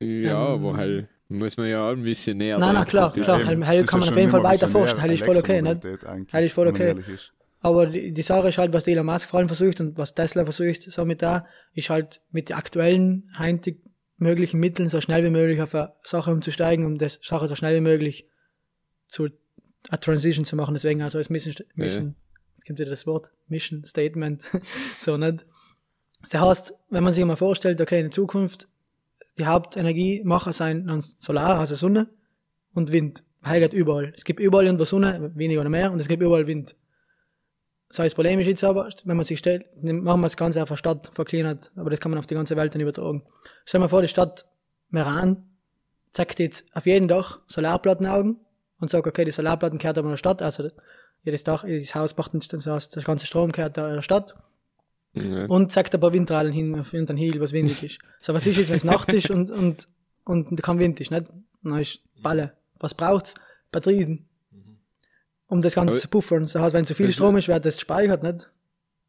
[0.00, 2.58] Ja, aber halt muss man ja auch ein bisschen näher.
[2.58, 2.90] Nein, nein, denken.
[2.90, 3.22] klar, Ja.
[3.24, 3.44] klar.
[3.44, 5.58] Halt, halt ist kann ja man auf jeden Fall weiter forschen, halt ist voll okay,
[5.58, 6.94] eigentlich, Halt ist voll okay.
[7.60, 10.14] Aber die, die Sache ist halt, was der Elon Musk vor allem versucht und was
[10.14, 13.80] Tesla versucht, somit da, ist halt mit den aktuellen, heutig
[14.18, 17.76] möglichen Mitteln so schnell wie möglich auf eine Sache umzusteigen, um das Sache so schnell
[17.76, 18.28] wie möglich
[19.08, 19.28] zu
[19.90, 20.74] a Transition zu machen.
[20.74, 22.14] Deswegen also als Mission, Mission
[22.56, 24.44] jetzt kommt wieder das Wort, Mission Statement,
[25.00, 25.44] so nicht.
[26.22, 28.68] Das heißt, wenn man sich mal vorstellt, okay, in Zukunft,
[29.38, 32.08] die Hauptenergiemacher sein dann Solar, also Sonne
[32.74, 33.22] und Wind.
[33.44, 34.12] Heiligt überall.
[34.16, 36.74] Es gibt überall irgendwo Sonne, weniger oder mehr, und es gibt überall Wind.
[37.90, 40.70] So, das Problem ist jetzt aber, wenn man sich stellt, machen wir das Ganze auf
[40.70, 43.22] eine Stadt verkleinert, aber das kann man auf die ganze Welt dann übertragen.
[43.64, 44.46] Stell mal vor, die Stadt
[44.88, 45.44] Meran
[46.12, 48.40] zeigt jetzt auf jeden Dach Solarplattenaugen
[48.80, 50.68] und sagt, okay, die Solarplatten kehrt aber in der Stadt, also
[51.22, 54.34] jedes Dach, jedes Haus macht das der ganze Strom in der Stadt
[55.16, 55.46] Ja.
[55.46, 57.98] und zeigt ein paar Windralen hin auf irgendeinen Hill, was windig ist.
[58.20, 59.88] So, was ist jetzt, wenn es Nacht ist und, und,
[60.24, 61.26] und kein Wind ist, nicht?
[61.62, 62.52] Dann ist Balle.
[62.78, 63.34] Was braucht's?
[63.72, 64.26] Batterien.
[65.48, 66.42] Um das Ganze Aber- zu puffern.
[66.42, 68.50] Das heißt, wenn zu viel Strom ist, wird das gespeichert, nicht?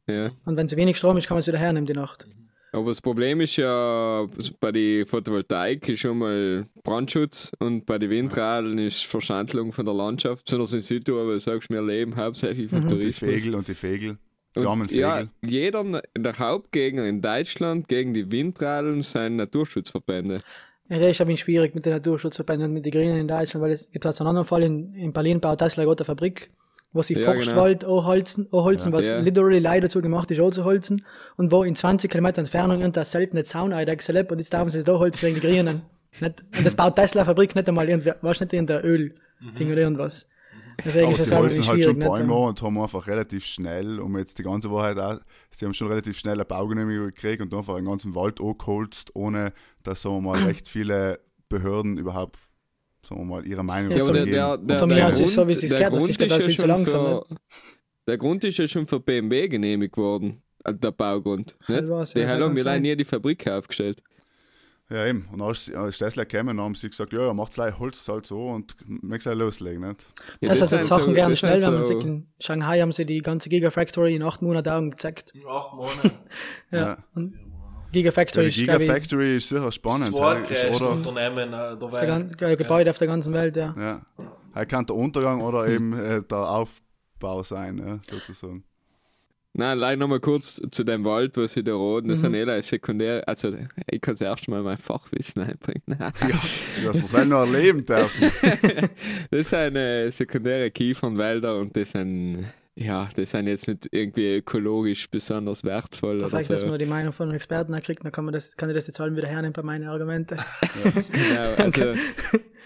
[0.08, 0.32] ja.
[0.46, 2.28] Und wenn zu wenig Strom ist, kann man es wieder hernehmen, die Nacht.
[2.74, 4.28] Aber das Problem ist ja,
[4.60, 9.96] bei der Photovoltaik ist schon mal Brandschutz und bei den Windradeln ist Verschandlung von der
[9.96, 10.46] Landschaft.
[10.46, 12.82] Besonders in Südtirol, wo du sagst, wir leben hauptsächlich vom Mhm.
[12.84, 13.32] Die Tourismus.
[13.32, 14.12] Fegel und die Fegel.
[14.14, 14.27] Die
[14.66, 20.40] Und ja, jeder, der Hauptgegner in Deutschland gegen die Windradeln sind Naturschutzverbände.
[20.90, 23.72] Ja, das ist aber schwierig mit den Naturschutzverbänden und mit den Grünen in Deutschland, weil
[23.72, 26.50] es gibt also einen anderen Fall in, in Berlin baut Tesla eine Fabrik,
[26.94, 29.20] wo sie Ja, Forstwald anholzen, anholzen was Ja.
[29.20, 31.06] literally leider dazu gemacht ist, anzuholzen,
[31.36, 34.98] und wo in 20 Kilometer Entfernung irgendein seltene Zauneidechse lebt und jetzt dürfen sie da
[34.98, 35.82] holzen wegen den Grünen.
[36.22, 40.30] Nicht, und das baut Tesla Fabrik nicht einmal irgendwie, was nicht irgendein Öl-Ding oder irgendwas.
[40.86, 42.00] Deswegen Aber ist sie holzen halt schon.
[42.00, 45.20] Bäume an und haben einfach relativ schnell, um jetzt die ganze Wahrheit auch,
[45.56, 49.54] sie haben schon relativ schnell eine Baugenehmigung gekriegt und einfach einen ganzen Wald angeholzt, ohne
[49.84, 52.38] dass, sagen wir mal, recht viele Behörden überhaupt,
[53.02, 55.20] sagen wir mal, ihre Meinung Ja, Ja, aber der, von- der, der, von mir aus
[55.20, 57.26] ist so, wie es der gehört, das Grund ist ist ja viel zu langsam, für,
[58.08, 61.56] der Grund ist ja schon für BMW genehmigt worden, der Baugrund.
[61.68, 61.82] Nicht?
[61.82, 64.02] Das war's, die ja, haben mir leider nie die Fabrik aufgestellt.
[64.90, 65.28] Ja, eben.
[65.34, 68.48] Und als, als Tesla gekommen haben sie gesagt, ja, ja, macht's gleich, holt's halt so
[68.48, 70.08] und möcht's halt loslegen, nicht?
[70.40, 72.28] Ja, Das, das sind sind Sachen so- gerne das schnell, wenn man so- sieht, in
[72.40, 75.32] Shanghai haben sie die ganze Gigafactory in acht Monaten Augen gezeigt.
[75.36, 76.12] In acht Monaten.
[76.72, 76.78] Ja.
[76.80, 76.98] Ja.
[77.16, 77.40] Und Ja,
[77.92, 80.14] Gigafactory ist, Gigafactory ist sicher Das spannend.
[80.14, 82.38] hey, ist, oder, Unternehmen äh, der der Welt.
[82.38, 83.74] Ge Gebäude auf der ganzen Welt, ja.
[83.78, 84.02] ja,
[84.54, 88.64] er kann der Untergang oder eben äh, der Aufbau sein, ja, sozusagen.
[89.58, 92.08] Nein, leider nochmal kurz zu dem Wald, wo sie da roden.
[92.10, 92.34] Das Mhm.
[92.34, 93.24] sind eh sekundär.
[93.28, 93.54] Also,
[93.90, 95.82] ich kann das erste Mal mein Fachwissen einbringen.
[96.00, 96.12] Ja,
[96.86, 98.32] dass wir es noch erleben dürfen.
[99.32, 102.46] Das sind äh, sekundäre Kiefernwälder und das sind,
[102.76, 106.68] ja, das sind jetzt nicht irgendwie ökologisch besonders wertvoll oder Vielleicht, dass so.
[106.68, 109.02] man die Meinung von einem Experten kriegt, dann kann, man das, kann ich das jetzt
[109.02, 110.38] allen wieder hernehmen bei meinen Argumenten.
[111.12, 111.94] Genau, also,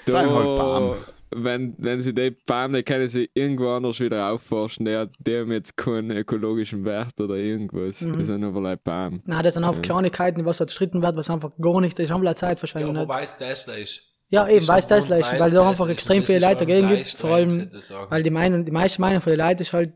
[0.02, 0.96] Sind halt Baum.
[1.34, 4.86] Wenn, wenn sie die Bäume, können sie irgendwo anders wieder aufforschen.
[4.86, 8.02] Die, die haben jetzt keinen ökologischen Wert oder irgendwas.
[8.02, 8.18] Mhm.
[8.20, 9.22] Das sind aber like Baum.
[9.26, 12.12] Nein, das sind einfach Kleinigkeiten, was da gestritten wird, was einfach gar nicht, das ist
[12.12, 12.98] einfach eine Ja, Zeitverschwendung.
[12.98, 13.24] aber nicht.
[13.24, 14.08] weiß Tesla ist.
[14.30, 17.08] Ja, eben, weil es Tesla ist, weil es auch einfach extrem viele Leute dagegen gibt,
[17.10, 17.70] vor allem,
[18.10, 19.92] weil die Meinung, die meiste Meinung von den Leuten ist halt,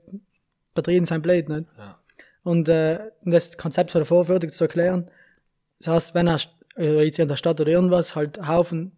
[0.74, 1.70] Batterien sind blöd, nicht?
[1.78, 1.98] Ja.
[2.44, 5.10] Und, äh, um das Konzept von der Vorführung zu erklären,
[5.80, 6.40] das heißt, wenn er,
[6.78, 8.92] äh, jetzt in der Stadt oder irgendwas, halt Haufen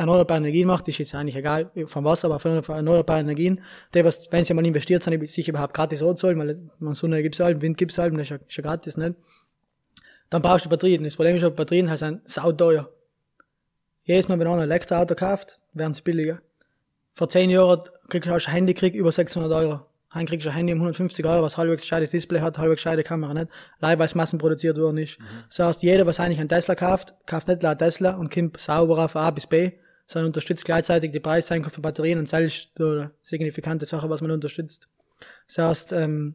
[0.00, 3.60] erneuerbare Energien macht, ist jetzt eigentlich egal, vom Wasser, aber von von erneuerbaren Energien,
[3.94, 7.38] die, was, wenn sie mal investiert sind, sich überhaupt gratis anzahlen, weil man Sonne gibt's
[7.38, 9.14] halt, Wind gibt's halt, das ist ja, ist ja gratis, nicht?
[10.30, 11.04] Dann brauchst du Batterien.
[11.04, 12.88] Das Problem ist, aber, Batterien halt sind sauteuer.
[14.04, 16.40] Jedes Mal, wenn einer ein Elektroauto kauft, werden sie billiger.
[17.14, 19.80] Vor zehn Jahren kriegst du ein Handy krieg über 600 Euro.
[20.14, 23.04] Heute kriegst du ein Handy um 150 Euro, was halbwegs gescheites Display hat, halbwegs gescheite
[23.04, 23.48] Kamera, nicht?
[23.78, 25.18] Leider, weil es massenproduziert worden ist.
[25.48, 29.04] Das heißt, jeder, was eigentlich einen Tesla kauft, kauft nicht laut Tesla und kommt sauber
[29.04, 29.72] auf A bis B,
[30.10, 34.88] sondern unterstützt gleichzeitig die Preissenkung für Batterien und selbst eine signifikante Sache, was man unterstützt.
[35.46, 36.34] Das heißt, ähm,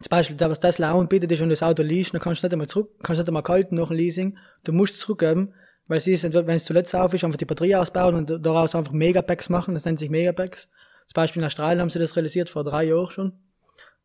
[0.00, 2.46] zum Beispiel, was Tesla auch bietet, ist, wenn du das Auto least, dann kannst du
[2.46, 4.38] nicht einmal zurück, kannst nicht einmal kalten nach dem Leasing.
[4.62, 5.52] Du musst es zurückgeben,
[5.88, 8.92] weil sie ist, wenn es zuletzt auf ist, einfach die Batterie ausbauen und daraus einfach
[8.92, 9.74] Megapacks machen.
[9.74, 10.70] Das nennt sich Megapacks.
[11.08, 13.32] Zum Beispiel in Australien haben sie das realisiert, vor drei Jahren schon.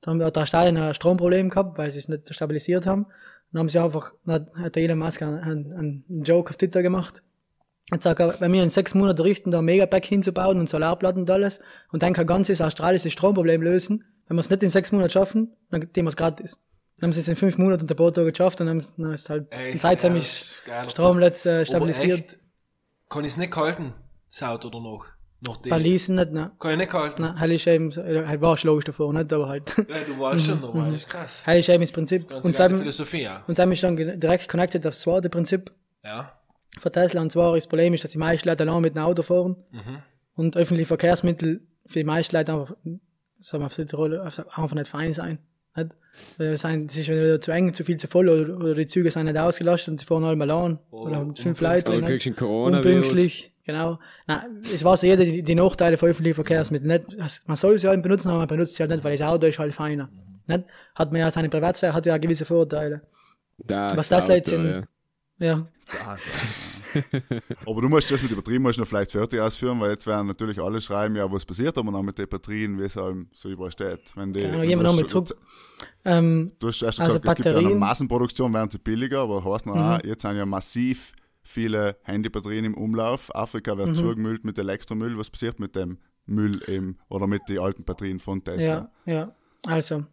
[0.01, 3.05] Da haben da Australien ein Stromproblem gehabt, weil sie es nicht stabilisiert haben.
[3.51, 7.21] Dann haben sie einfach, dann hat der Elon Musk einen, einen Joke auf Twitter gemacht.
[7.93, 11.29] Und sagt, wenn wir in sechs Monaten richten, da ein Megapack hinzubauen und Solarplatten und
[11.29, 11.59] alles,
[11.91, 15.53] und dann kein ganzes australisches Stromproblem lösen, wenn wir es nicht in sechs Monaten schaffen,
[15.69, 16.57] dann geben wir es gratis.
[16.97, 19.29] Dann haben sie es in fünf Monaten unter Bordeaux geschafft und haben sie- dann ist
[19.29, 20.89] halt Ey, ja, ist das ist geil.
[20.89, 22.37] Strom letzt, äh, stabilisiert.
[23.09, 23.93] Kann ich es nicht halten,
[24.27, 25.05] Saut oder noch?
[25.45, 25.69] Noch die.
[25.69, 26.51] Leasen nicht, ne.
[26.59, 27.21] Kann ich nicht halten.
[27.21, 29.75] Na, halt ist eben, halt war es logisch davor, nicht, aber halt.
[29.77, 31.43] Ja, du weißt schon, aber das ist krass.
[31.45, 32.27] halt ist eben das Prinzip.
[32.29, 33.43] Ganz Und dann, Philosophie, ja.
[33.45, 35.71] und dann ist dann direkt connected aufs zweite Prinzip
[36.03, 36.31] Ja.
[36.79, 37.21] Von Tesla.
[37.21, 39.55] Und zwar ist das Problem, ist, dass die meisten Leute allein mit dem Auto fahren.
[39.71, 39.97] Mhm.
[40.35, 42.75] Und öffentliche Verkehrsmittel für die meisten Leute einfach,
[43.39, 45.39] sagen wir auf Südtirol, einfach nicht fein sein.
[45.75, 45.89] Nicht?
[46.37, 49.25] Es Das ist wieder zu eng, zu viel zu voll oder, oder die Züge sind
[49.25, 50.79] nicht ausgelastet und sie fahren alle mal an.
[50.91, 51.91] Oder mit fünf Leute.
[51.91, 52.07] Oder nicht?
[52.09, 52.95] kriegst du Coronavirus.
[52.95, 53.99] Unpünktlich, genau.
[54.27, 56.87] Na, es weiß ja jeder die, die Nachteile von öffentlichen Verkehrsmitteln.
[56.89, 59.47] Nicht, man soll sie halt benutzen, aber man benutzt sie halt nicht, weil das Auto
[59.47, 60.09] ist halt feiner.
[60.47, 60.63] Nicht?
[60.95, 63.01] Hat man ja seine Privatsphäre, hat ja gewisse Vorteile.
[63.57, 64.83] Das Was das jetzt Auto, in- ja.
[65.39, 65.67] Ja,
[66.05, 66.29] Also,
[67.65, 70.05] Aber du musst das mit den Batterien musst du noch vielleicht fertig ausführen, weil jetzt
[70.07, 73.27] werden natürlich alle schreiben, ja, was passiert aber noch mit den Batterien, wie es allem
[73.33, 73.99] so überall steht.
[74.15, 75.37] Wenn die, Genau, gehen wir du noch mal hast- zurück.
[76.05, 79.21] ähm, Du hast erst Also gesagt, es gibt ja eine Batterien- Massenproduktion, werden sie billiger,
[79.21, 79.81] aber heißt noch Mhm.
[79.81, 81.13] auch, jetzt sind ja massiv
[81.43, 83.33] viele Handybatterien im Umlauf.
[83.35, 83.79] Afrika Mhm.
[83.79, 85.17] wird zugemüllt mit Elektromüll.
[85.17, 88.89] Was passiert mit dem Müll eben oder mit den alten Batterien von Tesla?
[89.05, 89.35] ja, ja.
[89.67, 90.05] Also,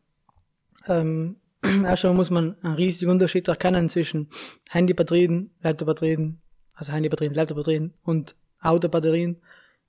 [0.87, 1.37] ähm,
[1.85, 4.31] erst einmal muss man einen riesigen Unterschied erkennen zwischen
[4.69, 6.41] Handybatterien, Laptopbatterien,
[6.75, 9.41] also Handybatterien, Laptopbatterien und Autobatterien.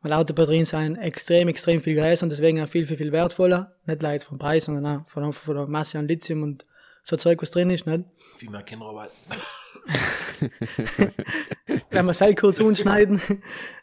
[0.01, 3.75] Weil Autobatterien sind extrem, extrem viel größer und deswegen auch viel, viel, viel wertvoller.
[3.85, 6.65] Nicht leider vom Preis, sondern auch von, von der Masse an Lithium und
[7.03, 8.05] so Zeug, was drin ist, nicht?
[8.39, 9.11] Wie man Kinderarbeit.
[11.89, 13.21] Wenn wir es kurz umschneiden.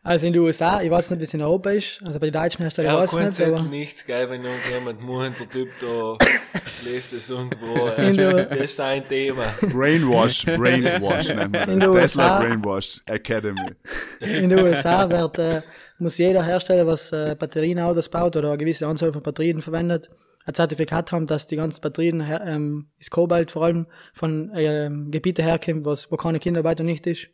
[0.03, 2.41] Also in den USA, ich weiß nicht, wie es in Europa ist, also bei den
[2.41, 5.69] deutschen Herstellern Ja, weiß ich nicht, Zettel, aber nichts, geil, wenn irgendjemand Mund, der Typ
[5.81, 6.17] da
[6.85, 7.87] lest es irgendwo.
[7.89, 9.45] In der- Das ist ein Thema.
[9.61, 11.91] Brainwash, Brainwash nennt man das.
[11.93, 12.39] Tesla.
[12.41, 13.73] Brainwash Academy.
[14.21, 15.63] in den USA wird, äh,
[15.99, 20.09] muss jeder Hersteller, was äh, Batterienautos baut oder eine gewisse Anzahl von Batterien verwendet,
[20.49, 25.11] ein Zertifikat haben, dass die ganzen Batterien, her, ähm, das Kobalt vor allem, von ähm,
[25.11, 27.29] Gebieten herkommt, was, wo keine Kinderarbeit und nicht ist.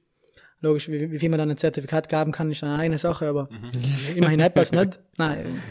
[0.60, 3.48] Logisch, wie, wie viel man dann ein Zertifikat geben kann, ist eine eigene Sache, aber
[4.16, 4.98] immerhin etwas nicht.
[5.16, 5.62] Nein.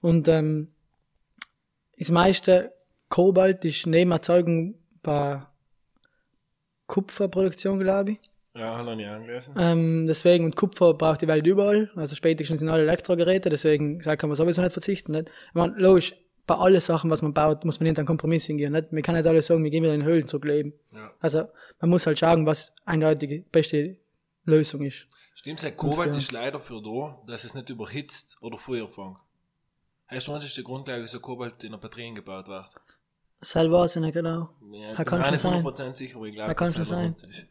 [0.00, 0.68] Und ähm,
[1.98, 2.72] das meiste
[3.08, 5.42] Kobalt ist neben Erzeugung bei
[6.86, 8.20] Kupferproduktion, glaube ich.
[8.54, 9.54] Ja, habe ich angelesen.
[9.58, 14.28] Ähm, deswegen, und Kupfer braucht die Welt überall, also spätestens in alle Elektrogeräte, deswegen kann
[14.28, 15.12] man sowieso nicht verzichten.
[15.12, 15.30] Nicht?
[15.48, 16.14] Ich meine, logisch,
[16.46, 18.72] bei allen Sachen, was man baut, muss man nicht einen Kompromiss hingehen.
[18.72, 18.92] Nicht?
[18.92, 20.72] Man kann nicht alles sagen, wir gehen wieder in Höhlen zurückleben.
[20.92, 21.10] Ja.
[21.20, 21.44] Also
[21.80, 23.96] man muss halt schauen, was eindeutig die beste
[24.44, 25.06] Lösung ist.
[25.34, 29.18] Stimmt, sein Kobalt für- ist leider für da, dass es nicht überhitzt oder Feuer fängt.
[30.10, 32.66] Heißt, was ist der Grundlage, wieso Kobalt in der Batterien gebaut wird?
[33.40, 34.50] Selber weiß ich nicht genau.
[34.72, 35.64] Ja, Ja, ich kann schon sein.
[35.64, 37.16] 100% sicher, aber ich glaube, Ja, kann schon sein.
[37.28, 37.46] ist.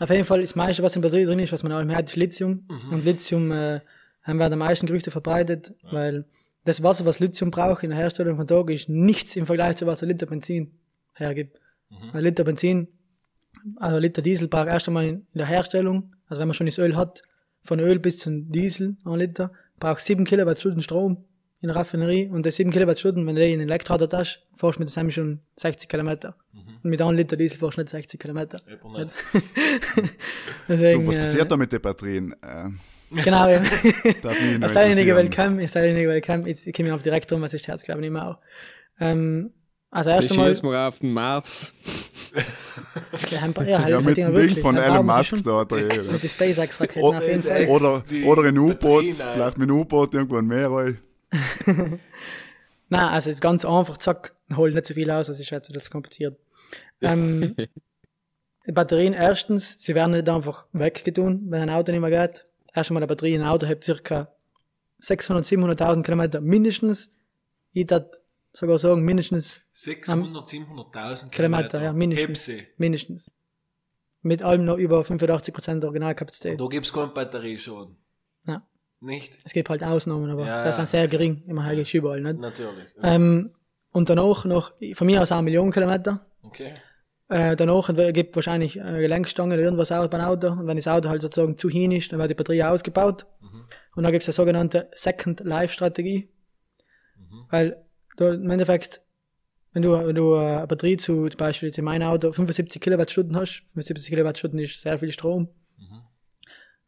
[0.00, 2.08] Auf jeden Fall, das meiste, was in der Batterie drin ist, was man allem hat,
[2.08, 2.66] ist Lithium.
[2.90, 3.80] Und Lithium äh,
[4.22, 6.24] haben wir am meisten Gerüchte verbreitet, weil
[6.68, 9.86] das Wasser, was Lithium braucht in der Herstellung von Tag, ist nichts im Vergleich zu
[9.86, 10.72] was ein Liter Benzin
[11.14, 11.58] hergibt.
[12.12, 12.88] Ein Liter Benzin,
[13.76, 16.78] also ein Liter Diesel braucht erst einmal in der Herstellung, also wenn man schon das
[16.78, 17.22] Öl hat,
[17.62, 19.50] von Öl bis zum Diesel, ein Liter,
[19.80, 21.24] braucht 7 Kilowattstunden Strom
[21.60, 24.94] in der Raffinerie und das 7 Kilowattstunden, wenn du ein Elektroauto hast, fährst du mit
[24.94, 26.36] dem schon 60 Kilometer.
[26.84, 28.60] Und mit einem Liter Diesel fährst du nicht 60 Kilometer.
[28.66, 29.14] Nicht.
[30.68, 32.32] Deswegen, Du, was äh, passiert da mit den Batterien?
[32.42, 32.68] Äh,
[33.10, 33.60] Genau, ja.
[34.60, 35.16] Als derjenige.
[35.16, 38.04] Welcome, ist derjenige Welcome, jetzt komme ich auf direkt um, was ist Herz, glaube ich,
[38.06, 38.38] nicht mehr auch.
[39.00, 39.52] Ähm,
[39.90, 41.72] also erst Ich einmal, schieß mal auf den Mars.
[43.30, 45.64] ja, ein paar, ja, halt, Ja, mit halt dem Ding von Elon Musk da.
[45.64, 47.66] Der, Mit den SpaceX-Raketen Oder- auf jeden Fall.
[47.68, 50.98] Oder, oder ein U-Boot, vielleicht mit einem U-Boot irgendwo ein Meer rein.
[52.90, 55.90] Nein, also ist ganz einfach, zack, holt nicht so viel aus, also ist jetzt das
[55.90, 56.38] kompliziert.
[57.00, 57.54] Ähm,
[58.66, 62.44] die Batterien erstens, sie werden nicht einfach weggetun, wenn ein Auto nicht mehr geht.
[62.78, 64.32] Erst einmal eine Batterie in ein Auto hat circa
[65.00, 67.10] 600, 700.000 Kilometer mindestens.
[67.72, 68.08] Ich würde
[68.52, 72.46] sogar sagen, mindestens 600, 700.000 Kilometer, ja, mindestens.
[72.46, 72.66] Hebse.
[72.76, 73.30] Mindestens.
[74.22, 76.60] Mit allem noch über 85% Originalkapazität.
[76.60, 77.96] Da gibt's keinen Batterieschaden.
[78.46, 78.62] Ja.
[79.00, 79.40] Nicht?
[79.42, 80.82] Es gibt halt Ausnahmen, aber Ja, das ja.
[80.84, 81.42] ist sehr gering.
[81.48, 82.38] Immer halt ist überall, nicht?
[82.38, 82.94] Natürlich.
[83.02, 83.50] Ähm,
[83.90, 86.24] und danach noch, von mir aus auch Millionen Kilometer.
[86.42, 86.74] Okay.
[87.28, 90.48] Äh, danach gibt wahrscheinlich eine Gelenkstange oder irgendwas auch beim Auto.
[90.48, 93.26] Und wenn das Auto halt sozusagen zu hin ist, dann wird die Batterie ausgebaut.
[93.94, 96.30] Und dann gibt es eine sogenannte Second Life Strategie.
[97.50, 97.84] Weil
[98.16, 99.02] du im Endeffekt,
[99.72, 103.36] wenn du, wenn du eine Batterie zu, zum Beispiel jetzt in meinem Auto 75 Kilowattstunden
[103.36, 105.48] hast, 75 Kilowattstunden ist sehr viel Strom,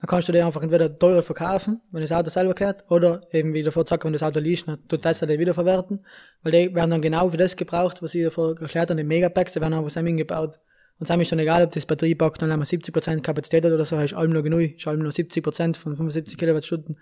[0.01, 3.53] dann kannst du dir einfach entweder teurer verkaufen, wenn das Auto selber gehört, oder eben
[3.53, 6.05] wie davor gesagt, wenn das Auto liest, dann tut Tesla die wiederverwerten,
[6.43, 9.53] weil die werden dann genau für das gebraucht, was ich davor erklärt habe, die Megapacks,
[9.53, 10.59] die werden einfach zusammen gebaut.
[10.99, 13.99] Und es ist schon egal, ob das Batteriepack dann einmal 70% Kapazität hat oder so,
[13.99, 16.97] ist allem nur genug, ist allem nur 70% von 75 Kilowattstunden.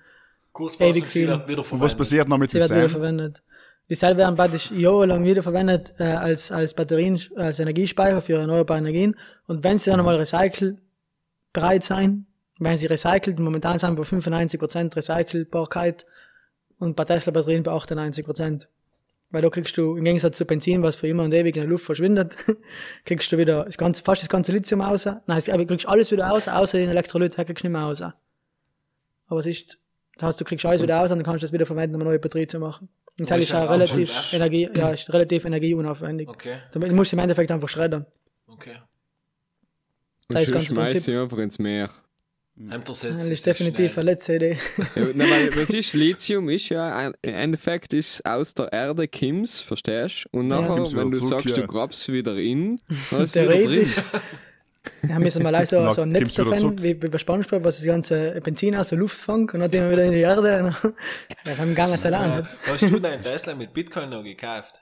[0.53, 1.28] Kurzfassung, ewig viel.
[1.28, 2.90] wird wieder Und was passiert noch mit Sie den wird wieder Sam?
[2.90, 3.42] verwendet.
[3.90, 9.16] Die selber werden praktisch jahrelang wiederverwendet äh, als, als Batterien, als Energiespeicher für erneuerbare Energien.
[9.46, 12.26] Und wenn sie dann einmal recycelbereit sein,
[12.59, 13.39] werden sie recycelt.
[13.39, 16.07] Momentan sind wir bei 95% Recycelbarkeit
[16.79, 18.67] und bei Tesla-Batterien bei 98%.
[19.31, 21.69] Weil da kriegst du, im Gegensatz zu Benzin, was für immer und ewig in der
[21.69, 22.37] Luft verschwindet,
[23.05, 25.05] kriegst du wieder das ganze, fast das ganze Lithium raus.
[25.05, 28.03] Nein, aber du kriegst alles wieder raus, außer den Elektrolyt, kriegst du nicht mehr raus.
[28.03, 29.79] Aber es ist,
[30.17, 32.01] das heißt, du kriegst alles wieder raus und dann kannst du das wieder verwenden, um
[32.01, 32.89] eine neue Batterie zu machen.
[33.21, 34.33] Und das ist ein relativ Aufwand.
[34.33, 36.29] Energie, ja, ist relativ energieunaufwendig.
[36.29, 38.07] Okay, Du musst im Endeffekt einfach schreddern.
[38.47, 38.77] okay.
[40.29, 41.15] Und Das ist ganz schmeiß Prinzip.
[41.15, 41.91] sie einfach ins Meer.
[42.61, 44.59] Das jetzt ist definitiv eine letzte Idee.
[44.97, 46.49] Ja, nein, weil, was ist Lithium?
[46.49, 50.39] Ist ja ein, im Endeffekt ist aus der Erde Kims, verstehst du?
[50.39, 50.61] Und Ja.
[50.61, 51.63] nachher, wieder wenn du zurück, sagst, ja.
[51.63, 52.81] du grabst wieder in,
[53.13, 53.33] dann ist.
[53.33, 53.95] Theoretisch.
[55.03, 57.87] Wir müssen mal so, Na, so ein Netz davon, wie, wie bei Spongebob, was das
[57.87, 60.65] ganze Benzin aus der Luft fängt und dann immer wieder in die Erde.
[60.65, 60.95] Und dann,
[61.47, 62.31] ja, haben gar nicht allein.
[62.31, 62.41] Ja.
[62.41, 62.51] nicht.
[62.67, 64.81] Hast du deinen Tesla mit Bitcoin noch gekauft?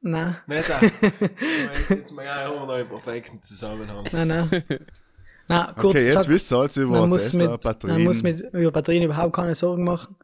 [0.00, 0.82] Nein, Nicht auch.
[0.82, 4.04] Jetzt ja, haben wir noch einen perfekten Zusammenhang.
[4.12, 4.64] nein, nein.
[5.48, 7.96] Nein, kurz Okay, jetzt gesagt, wisst ihr alles über man muss, Tesla, mit, Batterien.
[7.96, 10.16] man muss mit über Batterien überhaupt keine Sorgen machen.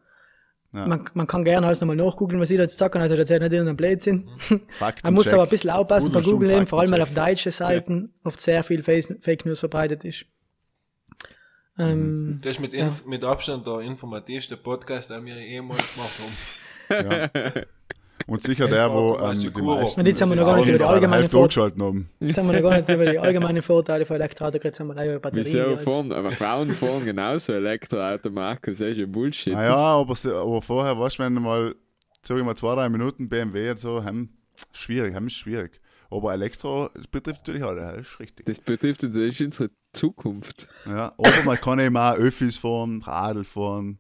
[0.73, 0.87] Ja.
[0.87, 3.41] Man, man kann gerne alles nochmal nachgoogeln, was ich da jetzt sagen also das ist
[3.41, 4.29] nicht irgendein Blödsinn.
[4.39, 5.05] Faktencheck.
[5.05, 8.15] Man muss aber ein bisschen aufpassen bei Google eben, vor allem weil auf deutschen Seiten
[8.23, 10.27] oft sehr viel Fake News verbreitet ist.
[11.77, 17.11] Ähm, Das ist mit, Inf mit Abstand der informativste Podcast, den wir jemals gemacht haben.
[17.11, 17.63] Ja.
[18.31, 20.69] Und sicher der, wo ähm, die meisten Und jetzt haben wir noch gar nicht Frauen
[20.69, 22.11] über die allgemeine Hälfte Vor- angeschaltet haben.
[22.21, 24.87] jetzt haben wir noch gar nicht über die allgemeinen Vorteile von Elektroauto geredet, jetzt haben
[24.87, 29.07] wir gleich über Batterien Wieso fahren, aber Frauen fahren genauso Elektroauto, Markus, das ist ja
[29.07, 29.53] Bullshit.
[29.53, 31.75] Naja, aber, aber vorher, weißt du, wenn du mal,
[32.23, 34.37] sag ich mal, zwei, drei Minuten BMW und so, haben,
[34.73, 35.81] schwierig, haben ist schwierig.
[36.13, 38.47] Aber Elektro das betrifft natürlich alle, das ist richtig.
[38.47, 40.69] Das betrifft uns, das ist unsere Zukunft.
[40.85, 44.00] Ja, aber man kann eben auch Öffis fahren, Radl fahren.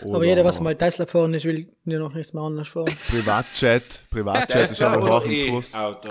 [0.00, 2.94] Aber oder jeder, was mal Tesla fahren ist, will ja noch nichts mehr anders fahren.
[3.08, 5.74] Privatjet, Privatjet ist aber auch ein Kurs.
[5.74, 6.08] E-Auto?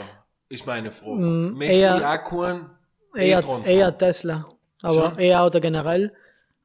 [0.50, 1.16] Ist meine Frage.
[1.22, 2.70] Mm, eher- keinen
[3.16, 3.98] Eher, E-Tron eher?
[3.98, 4.48] Tesla.
[4.82, 5.20] Aber Schon?
[5.20, 6.12] eher Auto generell,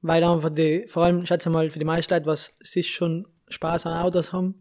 [0.03, 3.87] weil einfach die, vor allem, schätze mal, für die meisten Leute, was sich schon Spaß
[3.87, 4.55] an Autos haben,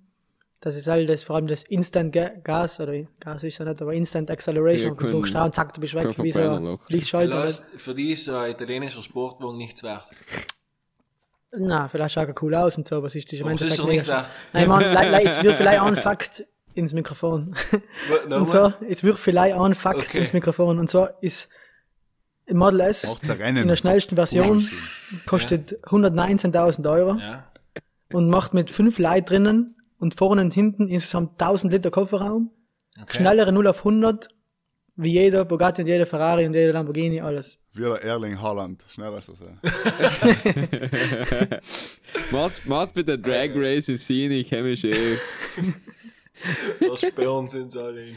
[0.60, 3.82] das ist halt das, vor allem das Instant Ga- Gas, oder Gas ist ja nicht,
[3.82, 6.80] aber Instant Acceleration, Ja, und du und zack, du bist weg, wie so.
[6.88, 7.49] Lichtschalter.
[7.78, 10.10] Für die ist so ein italienischer Sportwagen nichts wert.
[11.58, 13.88] Na, vielleicht schaut er cool aus und so, aber es ist im ist Endeffekt doch
[13.88, 14.26] nicht wert.
[14.54, 17.56] Nein, man, le- le- jetzt wird vielleicht ein Fakt ins Mikrofon.
[17.72, 18.74] Und Nochmal?
[18.80, 20.18] so, jetzt wird vielleicht ein Fakt Okay.
[20.20, 20.80] ins Mikrofon.
[20.80, 21.49] Und zwar ist
[22.51, 24.68] Model S in der schnellsten Version
[25.28, 27.45] kostet 119.000 Euro Ja.
[28.12, 32.51] und macht mit fünf Leuten drinnen und vorne und hinten insgesamt 1000 Liter Kofferraum.
[33.01, 33.18] Okay.
[33.18, 34.30] Schnellere 0 auf 100
[34.95, 37.59] wie jeder Bugatti und jeder Ferrari und jeder Lamborghini, alles.
[37.73, 39.57] Wie der Erling Haaland, schneller ist das ja.
[42.31, 45.17] Mach's, mach's mit der Drag Race in Sini, ich kenne mich eh.
[46.79, 48.07] Da sperren sie uns alle.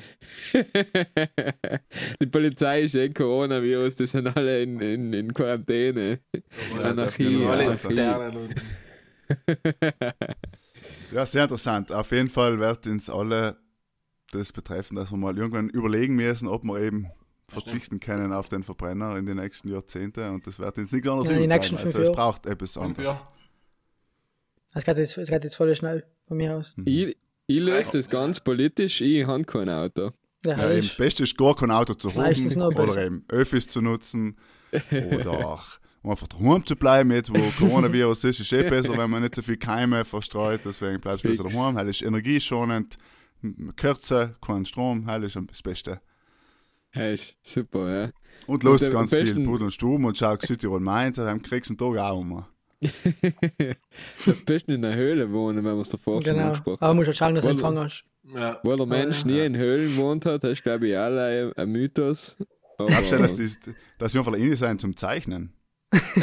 [2.20, 6.20] Die Polizei ist eh Coronavirus, die sind alle in, in, in Quarantäne.
[6.82, 7.64] Anarchie, Ja, Alle.
[7.66, 7.88] Anarchie.
[7.88, 8.54] Internen und
[11.12, 11.92] Ja, sehr interessant.
[11.92, 13.58] Auf jeden Fall wird uns alle
[14.32, 17.08] das betreffen, dass wir mal irgendwann überlegen müssen, ob wir eben
[17.48, 21.30] verzichten können auf den Verbrenner in den nächsten Jahrzehnten und das wird uns nichts anderes
[21.30, 23.16] Ja, in den übrig nächsten fünf Also es braucht etwas anderes.
[24.74, 26.74] Es geht jetzt, es geht jetzt voll schnell von mir aus.
[26.84, 27.16] Ich,
[27.46, 30.10] ich löse das ganz politisch, ich habe kein Auto.
[30.44, 33.06] Ja, Ja, eben, ist, das Beste ist gar kein Auto zu haben oder besser.
[33.06, 34.36] eben Öffis zu nutzen
[34.90, 39.10] oder auch um einfach daheim zu bleiben, jetzt wo Coronavirus ist, ist eh besser, wenn
[39.10, 42.96] man nicht so viel Keime verstreut, deswegen bleibst du besser daheim, weil es ist energieschonend,
[43.76, 46.00] kürzer, kein Strom, das ist das Beste.
[46.90, 48.10] Hey, ist super, ja.
[48.46, 51.70] Und los Und, äh, ganz viel Pudel und Stuben und schau Südtirol Mainz, dann kriegst
[51.70, 52.44] du einen Tag auch um.
[54.26, 56.46] Am besten in einer Höhle wohnen, wenn wir es davor schon genau.
[56.48, 58.04] angesprochen Aber musst halt schauen, dass du Wohl- Empfang hast.
[58.34, 58.58] Ja.
[58.62, 59.26] Wo der Mensch ja.
[59.26, 62.36] nie in Höhlen wohnt hat, das ist glaube ich auch ein, ein Mythos.
[62.78, 63.48] Aber Glaubst du, dass, die,
[63.98, 65.52] dass sie einfach rein sein zum Zeichnen?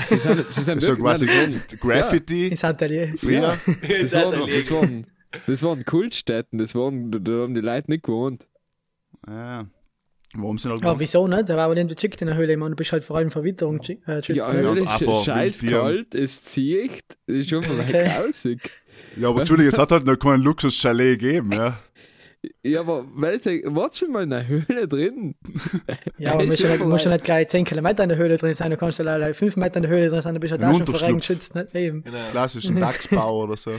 [0.09, 3.13] sie sind, sie sind So quasi das waren- Ins Graffiti Atelier.
[3.17, 3.57] früher.
[4.01, 5.07] Das waren, das, waren,
[5.47, 8.47] das waren Kultstätten, das waren, da haben die Leute nicht gewohnt.
[9.27, 9.65] Ja.
[10.35, 11.47] Warum sind halt Ja, wieso nicht?
[11.47, 12.71] Der war aber nicht geschickt in der Höhle, man.
[12.71, 14.29] Du bist halt vor allem Verwitterung äh, geschützt.
[14.29, 14.61] Ja, ne?
[14.61, 18.59] Höhle und ist scheiß kalt, es zieht, ist schon mal grausig.
[19.15, 21.77] Ja, aber Entschuldigung, es hat halt noch keinen Luxus-Chalet gegeben, ja.
[22.61, 25.35] Ja, aber welche, warst du schon mal in einer Höhle drin?
[26.17, 28.37] Ja, aber musst du schon nicht, musst du nicht gleich 10 Kilometer in der Höhle
[28.37, 30.51] drin sein, du kannst ja leider 5 Meter in der Höhle drin sein, dann bist
[30.51, 31.55] du halt Ein auch schon vor Regen geschützt.
[31.55, 31.73] Nicht?
[31.73, 32.03] Eben.
[32.03, 32.17] Genau.
[32.31, 33.71] Klassischen Dachsbau oder so.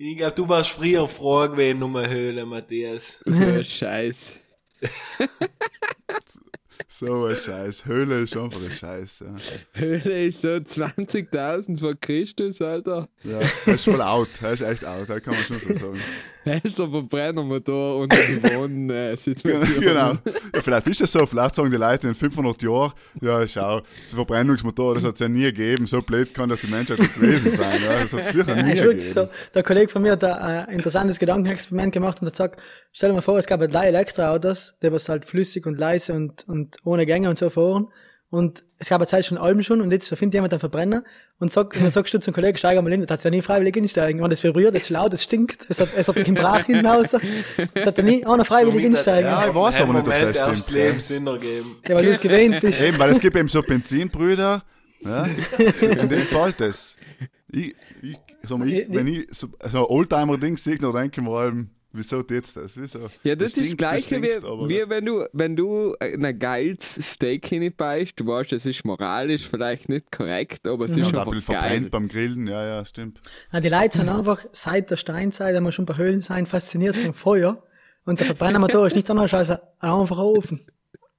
[0.00, 3.16] Ich glaube, du warst früher froh gewesen um eine Höhle, Matthias.
[3.24, 4.34] So ein Scheiß.
[6.86, 7.84] So ein Scheiß.
[7.84, 9.34] Höhle ist einfach ein Scheiß, ja.
[9.72, 13.08] Höhle ist so 20.000 vor Christus, Alter.
[13.24, 14.28] Ja, er ist voll out.
[14.40, 16.00] Er ist echt out, das kann man schon so sagen.
[16.48, 19.80] Da ist der Verbrennermotor unter die Wohnsituation.
[19.80, 20.12] genau.
[20.54, 24.14] Ja, vielleicht ist es so, vielleicht sagen die Leute in 500 Jahren, ja, schau, das
[24.14, 27.50] Verbrennungsmotor, das hat es ja nie gegeben, so blöd kann doch die Menschheit nicht gewesen
[27.50, 27.78] sein.
[27.84, 29.12] Ja, das hat es sicher Ja, nie gegeben.
[29.12, 29.28] so.
[29.54, 32.60] Der Kollege von mir hat ein interessantes Gedankenexperiment gemacht und hat gesagt,
[32.92, 36.14] stell dir mal vor, es gab halt drei Elektroautos, die was halt flüssig und leise
[36.14, 37.88] und, und ohne Gänge und so fahren.
[38.30, 41.02] Und es gab eine Zeit schon Alben schon und jetzt findet jemand einen Verbrenner
[41.38, 43.40] und sagt, und dann sagst du zum Kollegen, steig mal in, das hat ja nie
[43.40, 44.22] freiwillig insteigen.
[44.22, 46.66] Und das vibriert, das ist laut, es stinkt, es hat, es hat dich im Brach
[46.66, 47.12] hinten raus.
[47.12, 49.28] Das hat er nie einer freiwillig Somit hat insteigen.
[49.28, 50.86] Ja, Ja, ich weiß aber nicht, ob das stimmt, gell.
[50.86, 51.76] Leben Sinn ergeben.
[51.88, 52.80] weil du es gewöhnt bist.
[52.82, 54.62] Eben, weil es gibt eben so Benzinbrüder,
[55.00, 55.26] ja,
[55.80, 56.96] in dem Fall das.
[57.50, 61.26] Ich, ich, sag mal, ich, wenn ich so, so ein Oldtimer-Ding sehe, dann denke ich
[61.26, 62.76] mir allem, wieso jetzt das?
[62.80, 63.08] Wieso?
[63.22, 66.94] Ja, das, ist das Gleiche stinkt, wie, aber- wie wenn du, wenn du ein geiles
[66.94, 71.08] Steak hinbeißt, du weißt, es ist moralisch vielleicht nicht korrekt, aber es ist Und auch
[71.12, 71.62] ein einfach bisschen geil.
[71.70, 73.20] verbrennt beim Grillen, ja, ja, stimmt.
[73.52, 76.96] Ja, die Leute sind einfach seit der Steinzeit, wenn wir schon bei Höhlen sein, fasziniert
[76.96, 77.62] vom Feuer.
[78.04, 80.60] Und der Verbrennermotor ist nichts anderes als ein einfacher Ofen,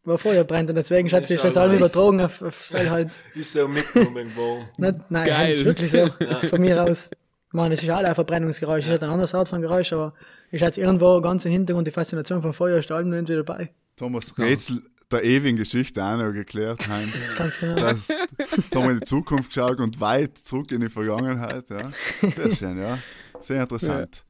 [0.05, 0.70] wo Feuer brennt.
[0.72, 3.09] Und deswegen schätze ich, Ist das allem übertragen auf, auf Seil halt.
[3.36, 4.65] Ist so mitgenommen worden.
[4.78, 5.49] Nicht, nein, Geil.
[5.49, 6.47] das ist wirklich so.
[6.47, 7.11] Von mir aus.
[7.49, 8.81] Ich meine, es ist alle ein Verbrennungsgeräusch.
[8.81, 10.13] Es ist halt ein anderes Art von Geräusch, aber
[10.51, 13.71] ich schätze irgendwo ganz im Hintergrund die Faszination vom Feuer ist allem irgendwie dabei.
[13.95, 17.11] Thomas Rätsel der ewigen Geschichte auch noch geklärt, Hein.
[17.37, 17.75] Ganz genau.
[17.75, 21.81] Das, jetzt haben wir in die Zukunft geschaut und weit zurück in die Vergangenheit, ja.
[22.29, 22.99] Sehr schön, ja.
[23.39, 24.23] Sehr interessant.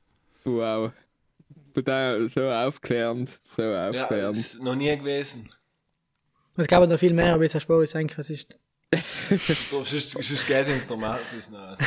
[0.45, 0.93] Wow.
[1.73, 4.37] Total so aufklärend, so Ja, aufklärend.
[4.37, 5.49] das ist noch nie gewesen.
[6.55, 8.57] Es gab noch viel mehr, aber jetzt hast du ich denke, es ist.
[9.69, 11.77] So, sonst, sonst geht ins Normalwissen aus.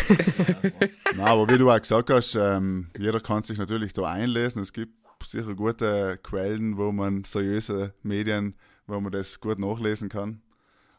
[1.16, 4.62] Na, aber wie du auch gesagt hast, ähm, jeder kann sich natürlich da einlesen.
[4.62, 4.94] Es gibt
[5.24, 8.54] sicher gute Quellen, wo man seriöse Medien,
[8.86, 10.40] wo man das gut nachlesen kann.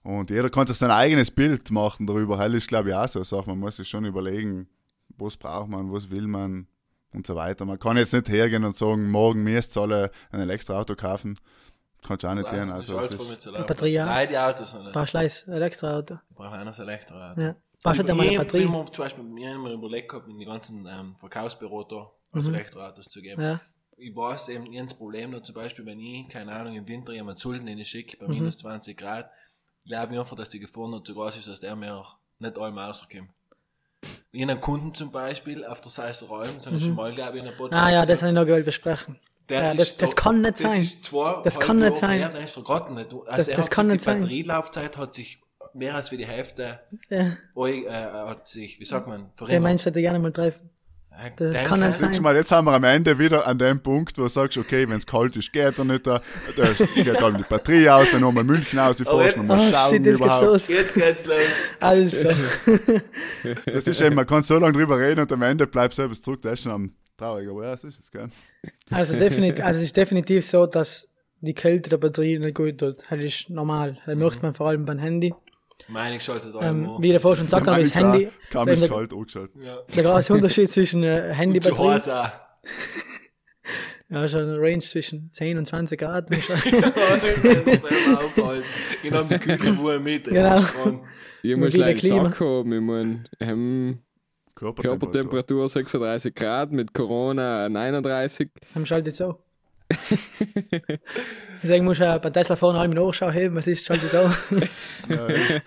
[0.03, 2.37] Und jeder kann sich sein eigenes Bild machen darüber.
[2.37, 3.49] Hell ist, glaube ich, auch so eine Sache.
[3.49, 4.67] Man muss sich schon überlegen,
[5.17, 6.67] was braucht man, was will man
[7.13, 7.63] und so weiter.
[7.65, 11.37] Man kann jetzt nicht hergehen und sagen, morgen müsst ihr alle ein Elektroauto kaufen.
[12.05, 12.71] Kannst du auch nicht tun.
[12.71, 14.05] Also, es ist, Batterie, ja.
[14.05, 14.93] Nein, die Autos noch nicht.
[14.93, 16.19] Brauchst du Leis, Elektroauto.
[16.29, 17.41] Ich brauche das Elektroauto.
[17.41, 17.55] Ja.
[17.81, 18.63] Brauchst du mal eine Ich Batterie.
[18.63, 23.05] bin mir zum Beispiel mir überlegt gehabt, in die ganzen ähm, Verkaufsbüro da als Elektroautos
[23.09, 23.41] zu geben.
[23.41, 23.61] Ja.
[23.95, 26.87] Ich weiß eben, ich hab das Problem da zum Beispiel, wenn ich, keine Ahnung, im
[26.87, 28.27] Winter jemand Sulden in schicke, Mhm.
[28.27, 29.29] bei minus 20 Grad,
[29.85, 32.57] glaube ich einfach, dass die Gefahr noch zu groß ist, dass der mir auch nicht
[32.57, 33.29] allem rauskommt.
[34.31, 37.13] Ich habe einen Kunden zum Beispiel auf der Seite Räumen, das habe ich schon mal,
[37.13, 39.19] glaube ich, in der Podcast Ah ja, das habe ich noch gewollt besprechen.
[39.49, 40.81] Der ja, ist das, das da- kann nicht das sein.
[40.81, 42.17] Ist zwei, Das kann nicht sein.
[42.19, 42.55] Her, nein, ist.
[42.55, 44.21] Du- Also Das- er das hat kann sich, nicht die sein.
[44.21, 45.41] Batterielaufzeit hat sich
[45.73, 46.79] mehr als für die Hälfte,
[47.09, 47.31] Ja.
[47.65, 47.83] äh,
[48.29, 49.63] hat sich, wie sagt man, Der verringert.
[49.63, 50.69] Mensch hätte gerne mal treffen.
[51.35, 52.21] Das denke, kann nicht sein.
[52.23, 54.97] mal, jetzt haben wir am Ende wieder an dem Punkt, wo du sagst, okay, wenn
[54.97, 56.21] es kalt ist, geht er nicht da.
[56.57, 59.89] Da geht dann die Batterie aus, wenn du mal München rausfährst, Aber nochmal Oh schauen
[59.89, 60.45] shit, jetzt geht's überhaupt.
[60.45, 60.67] los.
[60.69, 61.37] Jetzt geht's los.
[61.79, 62.29] Also,
[63.65, 66.41] Das ist eben, man kann so lange drüber reden und am Ende bleibt selbst zurück.
[66.41, 68.29] Das ist schon am traurig, aber ja, so ist es, gell?
[68.89, 71.09] also definitiv, also es ist definitiv so, dass
[71.41, 73.03] die Kälte der Batterie nicht gut tut.
[73.09, 73.97] Das ist normal.
[74.05, 75.33] Das merkt man vor allem beim Handy.
[75.89, 78.89] Meine ich schaltet Ähm, wie der vorher schon gesagt hat, das Handy, wenn ist der,
[78.89, 79.55] kalt angeschaltet.
[79.61, 79.79] Ja.
[79.95, 81.99] der große Unterschied zwischen äh, Zu Handy-Batterie,
[84.09, 86.29] ja, schon eine Range zwischen 10 und 20 Grad.
[86.33, 88.63] das selber aufhalten.
[89.03, 90.27] Ich nehme die Küchenuhr mit.
[90.27, 90.61] ey, Genau.
[91.41, 92.01] Ich muss gleich.
[92.01, 92.71] Sack haben.
[92.71, 93.99] Ich meine, ähm,
[94.63, 94.99] Körpertemperatur.
[94.99, 98.49] Körpertemperatur 36 Grad, mit Corona 39.
[98.73, 99.39] Dann schaltet so.
[101.61, 104.17] Deswegen muss er bei Tesla vorne halb Nachschau heben, was ist, schaltet so.
[105.09, 105.61] Ja, ja.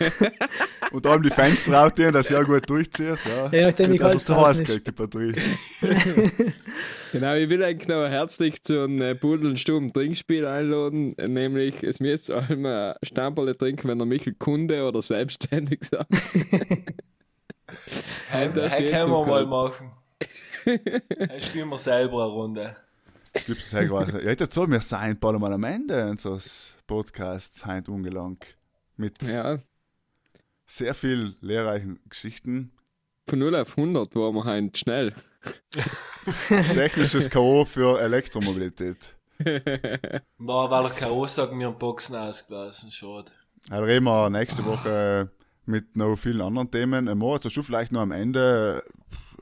[0.90, 3.18] Und da haben die Fenster auch die, dass ja gut durchzieht.
[3.24, 3.50] Ja.
[3.52, 4.64] Je nachdem, wie kalt es zu ist.
[4.64, 5.34] kriegt, die Batterie.
[7.12, 11.28] Genau, ich will eigentlich noch herzlich zu einem äh, Pudel und Sturm Trinkspiel einladen, äh,
[11.28, 16.10] nämlich es müsst ihr einmal Stamperle trinken, wenn ihr Michel Kunde oder selbstständig sagt.
[18.28, 18.48] Hey,
[18.90, 19.92] können wir mal machen.
[20.64, 22.76] Hey, spielen wir selber eine Runde.
[23.46, 24.18] Gibt es ja quasi.
[24.18, 28.56] Ja, jetzt so, wir sind bald mal am Ende unseres Podcasts heute ungelangt.
[28.96, 29.58] Mit Ja,
[30.66, 32.72] sehr viel lehrreichen Geschichten.
[33.28, 35.14] von 0 auf 100 waren wir heute schnell.
[36.48, 37.64] Technisches K.O.
[37.64, 39.14] für Elektromobilität.
[40.38, 42.90] War, weil er keine Aussagen mir im Boxen ausgelassen.
[42.90, 43.30] Schade.
[43.68, 45.30] Dann reden wir nächste Woche
[45.66, 47.06] mit noch vielen anderen Themen.
[47.08, 48.82] Äh, Moritz, hast du vielleicht noch am Ende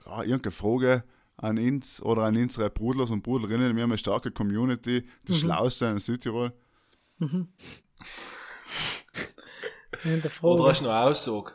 [0.07, 1.05] ja, irgendeine Frage
[1.37, 3.77] an uns oder an unsere Brudlers und Brudlerinnen?
[3.77, 6.53] Wir haben eine starke Community, das Schlauste in Südtirol.
[7.21, 7.49] In
[10.23, 11.53] der Oder hast du noch Aussage?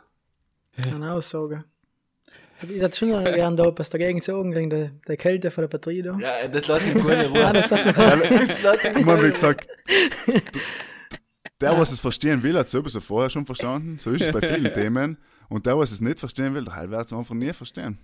[0.76, 1.64] eine Aussage.
[2.62, 6.02] Ich hätte schon gerne da etwas dagegen sagen, gegen die, die Kälte von der Batterie
[6.02, 6.18] da.
[6.18, 7.52] Ja, das lässt mich gut in Ja, Ruhe.
[7.54, 7.96] das darf ich
[8.62, 9.66] lässt mich Ich meine, wie gesagt,
[11.60, 13.98] der, was es verstehen will, hat es sowieso vorher schon verstanden.
[13.98, 15.16] So ist es bei vielen Themen.
[15.48, 17.98] Und der, was es nicht verstehen will, der wird es einfach nie verstehen.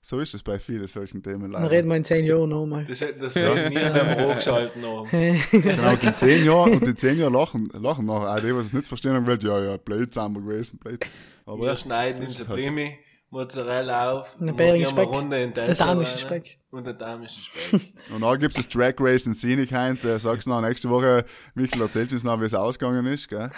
[0.00, 1.70] So ist es bei vielen solchen Themen Dann leider.
[1.72, 2.84] reden wir in zehn Jahren nochmal.
[2.84, 5.08] Das hätten das hätten nie beim Hochschalten haben.
[5.50, 8.66] Genau, und in zehn Jahren, und in zehn Jahren lachen, lachen nachher auch die, was
[8.66, 11.04] es nicht verstehen haben will, ja, ja, blöd sind wir gewesen, blöd.
[11.44, 12.96] Aber Wir ja, schneiden in ist der halt- Primi,
[13.30, 15.08] Mozzarella auf, Eine immer Speck.
[15.08, 16.58] Runde in Der Tesla damische Speck.
[16.70, 17.80] Und der damische Speck.
[18.14, 20.02] Und dann gibt es das Drag Race in Scenic heint.
[20.04, 23.50] Äh, sagst du noch nächste Woche, Michael erzählt uns noch, wie es ausgegangen ist, gell?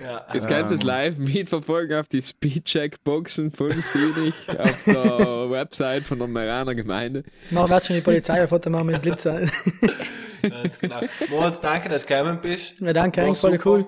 [0.00, 0.86] Ja, Jetzt kannst du es Ähm.
[0.86, 4.94] live mitverfolgen auf die Speedcheck-Boxen von Sinich auf der
[5.50, 7.24] Website von der Meraner Gemeinde.
[7.50, 9.40] Nachher wird schon die Polizei ein Foto machen mit dem Blitzer.
[10.42, 11.00] ganz genau.
[11.30, 12.80] Moritz, danke, dass du gekommen bist.
[12.80, 13.70] Ja, danke, eigentlich voll super.
[13.70, 13.86] cool.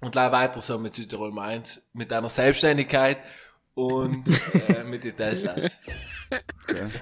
[0.00, 3.18] Und gleich weiter so mit Südtirol Mainz, mit deiner Selbstständigkeit
[3.74, 4.24] und
[4.68, 5.78] äh, mit den Teslas.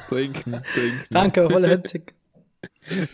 [0.09, 1.07] Trinken, trinken.
[1.11, 2.15] Danke, voll herzig.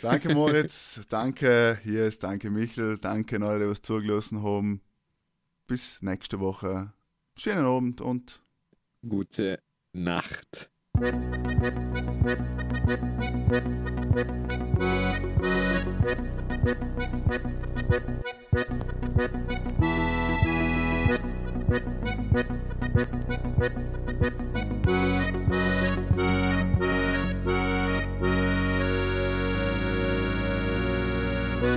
[0.00, 4.80] Danke Moritz, danke Jes, danke Michael, danke an alle, die was zugelassen haben.
[5.66, 6.92] Bis nächste Woche.
[7.36, 8.40] Schönen Abend und
[9.07, 9.59] Gute
[9.92, 10.70] Nacht.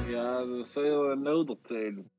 [0.08, 2.16] Ja, dat zou je een nodig.